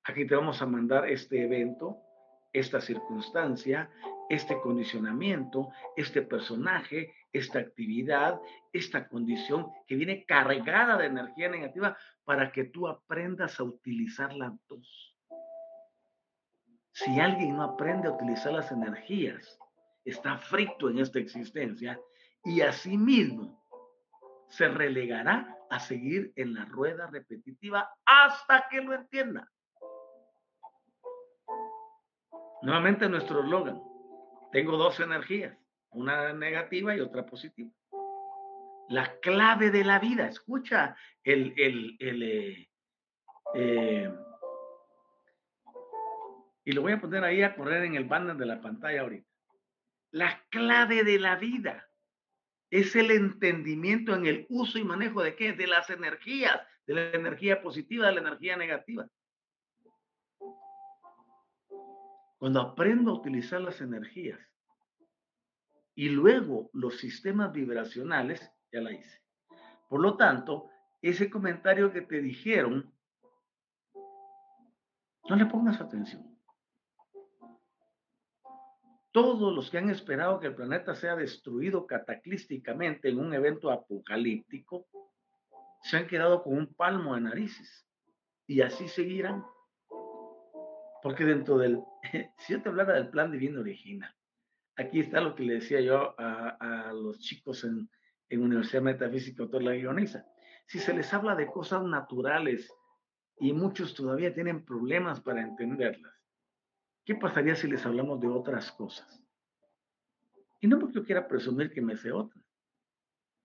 [0.03, 2.01] Aquí te vamos a mandar este evento,
[2.51, 3.89] esta circunstancia,
[4.29, 8.39] este condicionamiento, este personaje, esta actividad,
[8.71, 14.53] esta condición que viene cargada de energía negativa para que tú aprendas a utilizar las
[14.67, 15.17] dos.
[16.91, 19.59] Si alguien no aprende a utilizar las energías,
[20.05, 21.99] está frito en esta existencia
[22.45, 23.63] y asimismo
[24.49, 29.49] se relegará a seguir en la rueda repetitiva hasta que lo entienda.
[32.61, 33.81] Nuevamente nuestro eslogan,
[34.51, 35.57] tengo dos energías,
[35.93, 37.71] una negativa y otra positiva.
[38.89, 42.69] La clave de la vida, escucha el, el, el eh,
[43.55, 44.13] eh,
[46.65, 49.29] y lo voy a poner ahí a correr en el banner de la pantalla ahorita.
[50.11, 51.87] La clave de la vida
[52.69, 55.53] es el entendimiento en el uso y manejo de qué?
[55.53, 59.07] De las energías, de la energía positiva, de la energía negativa.
[62.37, 64.39] Cuando aprendo a utilizar las energías
[65.95, 69.21] y luego los sistemas vibracionales, ya la hice.
[69.87, 70.69] Por lo tanto,
[71.01, 72.91] ese comentario que te dijeron,
[75.29, 76.33] no le pongas atención.
[79.11, 84.87] Todos los que han esperado que el planeta sea destruido cataclísticamente en un evento apocalíptico,
[85.83, 87.87] se han quedado con un palmo de narices.
[88.47, 89.45] Y así seguirán.
[91.03, 91.79] Porque dentro del,
[92.39, 94.15] si yo te hablara del plan divino original,
[94.75, 97.89] aquí está lo que le decía yo a, los chicos en,
[98.31, 100.25] Universidad Metafísica Autor La Guioniza.
[100.65, 102.73] Si se les habla de cosas naturales
[103.37, 106.13] y muchos todavía tienen problemas para entenderlas,
[107.05, 109.23] ¿qué pasaría si les hablamos de otras cosas?
[110.61, 112.43] Y no porque yo quiera presumir que me sé otras,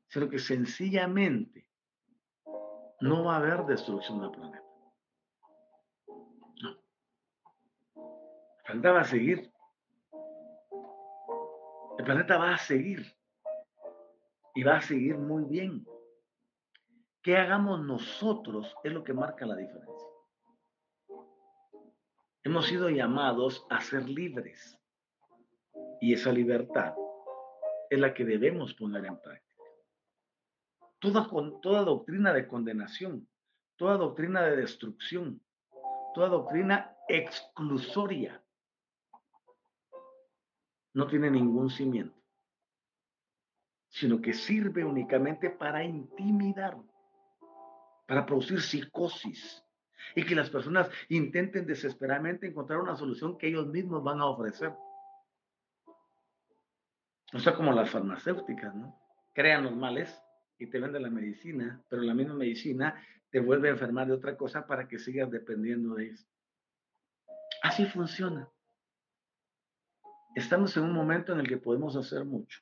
[0.06, 1.68] sino que sencillamente
[3.00, 4.64] no va a haber destrucción del planeta.
[6.62, 6.70] No.
[7.94, 9.52] El planeta va a seguir.
[11.98, 13.04] El planeta va a seguir.
[14.54, 15.84] Y va a seguir muy bien.
[17.22, 20.08] ¿Qué hagamos nosotros es lo que marca la diferencia?
[22.44, 24.78] Hemos sido llamados a ser libres.
[26.00, 26.94] Y esa libertad
[27.90, 29.64] es la que debemos poner en práctica.
[31.00, 31.28] Toda,
[31.60, 33.28] toda doctrina de condenación,
[33.76, 35.42] toda doctrina de destrucción,
[36.14, 38.42] toda doctrina exclusoria
[40.98, 42.20] no tiene ningún cimiento,
[43.88, 46.76] sino que sirve únicamente para intimidar,
[48.08, 49.64] para producir psicosis
[50.16, 54.72] y que las personas intenten desesperadamente encontrar una solución que ellos mismos van a ofrecer.
[57.32, 59.00] O sea, como las farmacéuticas, ¿no?
[59.32, 60.20] Crean los males
[60.58, 63.00] y te venden la medicina, pero la misma medicina
[63.30, 66.26] te vuelve a enfermar de otra cosa para que sigas dependiendo de eso.
[67.62, 68.50] Así funciona.
[70.38, 72.60] Estamos en un momento en el que podemos hacer mucho.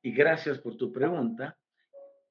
[0.00, 1.58] Y gracias por tu pregunta.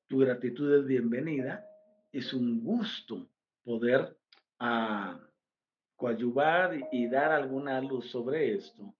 [0.07, 1.63] Tu gratitud es bienvenida.
[2.11, 3.29] Es un gusto
[3.63, 4.17] poder
[4.59, 5.19] uh,
[5.95, 8.91] coadyuvar y dar alguna luz sobre esto.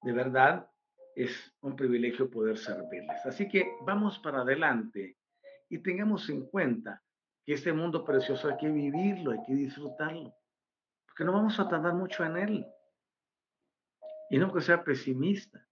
[0.00, 0.70] De verdad,
[1.16, 3.26] es un privilegio poder servirles.
[3.26, 5.16] Así que vamos para adelante
[5.68, 7.02] y tengamos en cuenta
[7.44, 10.32] que este mundo precioso hay que vivirlo, hay que disfrutarlo,
[11.04, 12.66] porque no vamos a tardar mucho en él.
[14.30, 15.66] Y no que sea pesimista.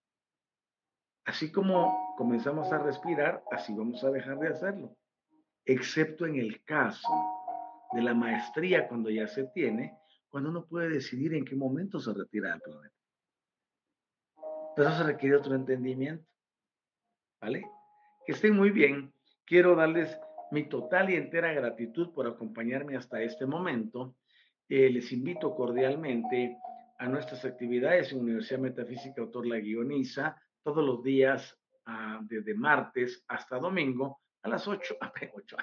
[1.24, 4.96] Así como comenzamos a respirar, así vamos a dejar de hacerlo,
[5.64, 7.08] excepto en el caso
[7.92, 9.96] de la maestría cuando ya se tiene,
[10.28, 12.94] cuando uno puede decidir en qué momento se retira del planeta.
[14.74, 16.26] Pero eso se requiere otro entendimiento.
[17.40, 17.64] ¿Vale?
[18.26, 19.12] Que estén muy bien.
[19.44, 20.18] Quiero darles
[20.50, 24.16] mi total y entera gratitud por acompañarme hasta este momento.
[24.68, 26.58] Eh, les invito cordialmente
[26.98, 31.56] a nuestras actividades en Universidad Metafísica Autor La Guioniza, todos los días,
[31.86, 35.56] ah, desde martes hasta domingo, a las 8, a, 8,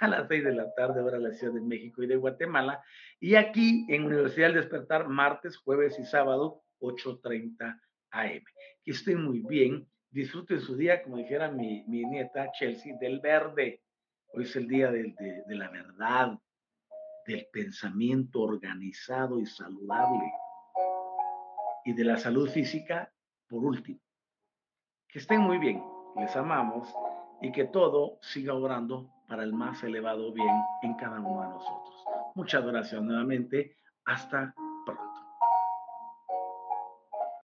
[0.00, 2.82] a las 6 de la tarde, ahora la Ciudad de México y de Guatemala.
[3.20, 7.80] Y aquí en Universidad del Despertar, martes, jueves y sábado, 8.30
[8.10, 8.44] AM.
[8.82, 13.82] Que estén muy bien, disfruten su día, como dijera mi, nieta Chelsea, del verde.
[14.32, 15.14] Hoy es el día de,
[15.46, 16.36] de la verdad,
[17.26, 20.24] del pensamiento organizado y saludable
[21.84, 23.12] y de la salud física
[23.48, 24.00] por último.
[25.08, 25.82] Que estén muy bien,
[26.16, 26.88] les amamos
[27.40, 32.04] y que todo siga obrando para el más elevado bien en cada uno de nosotros.
[32.34, 33.76] Muchas gracias nuevamente.
[34.04, 34.54] Hasta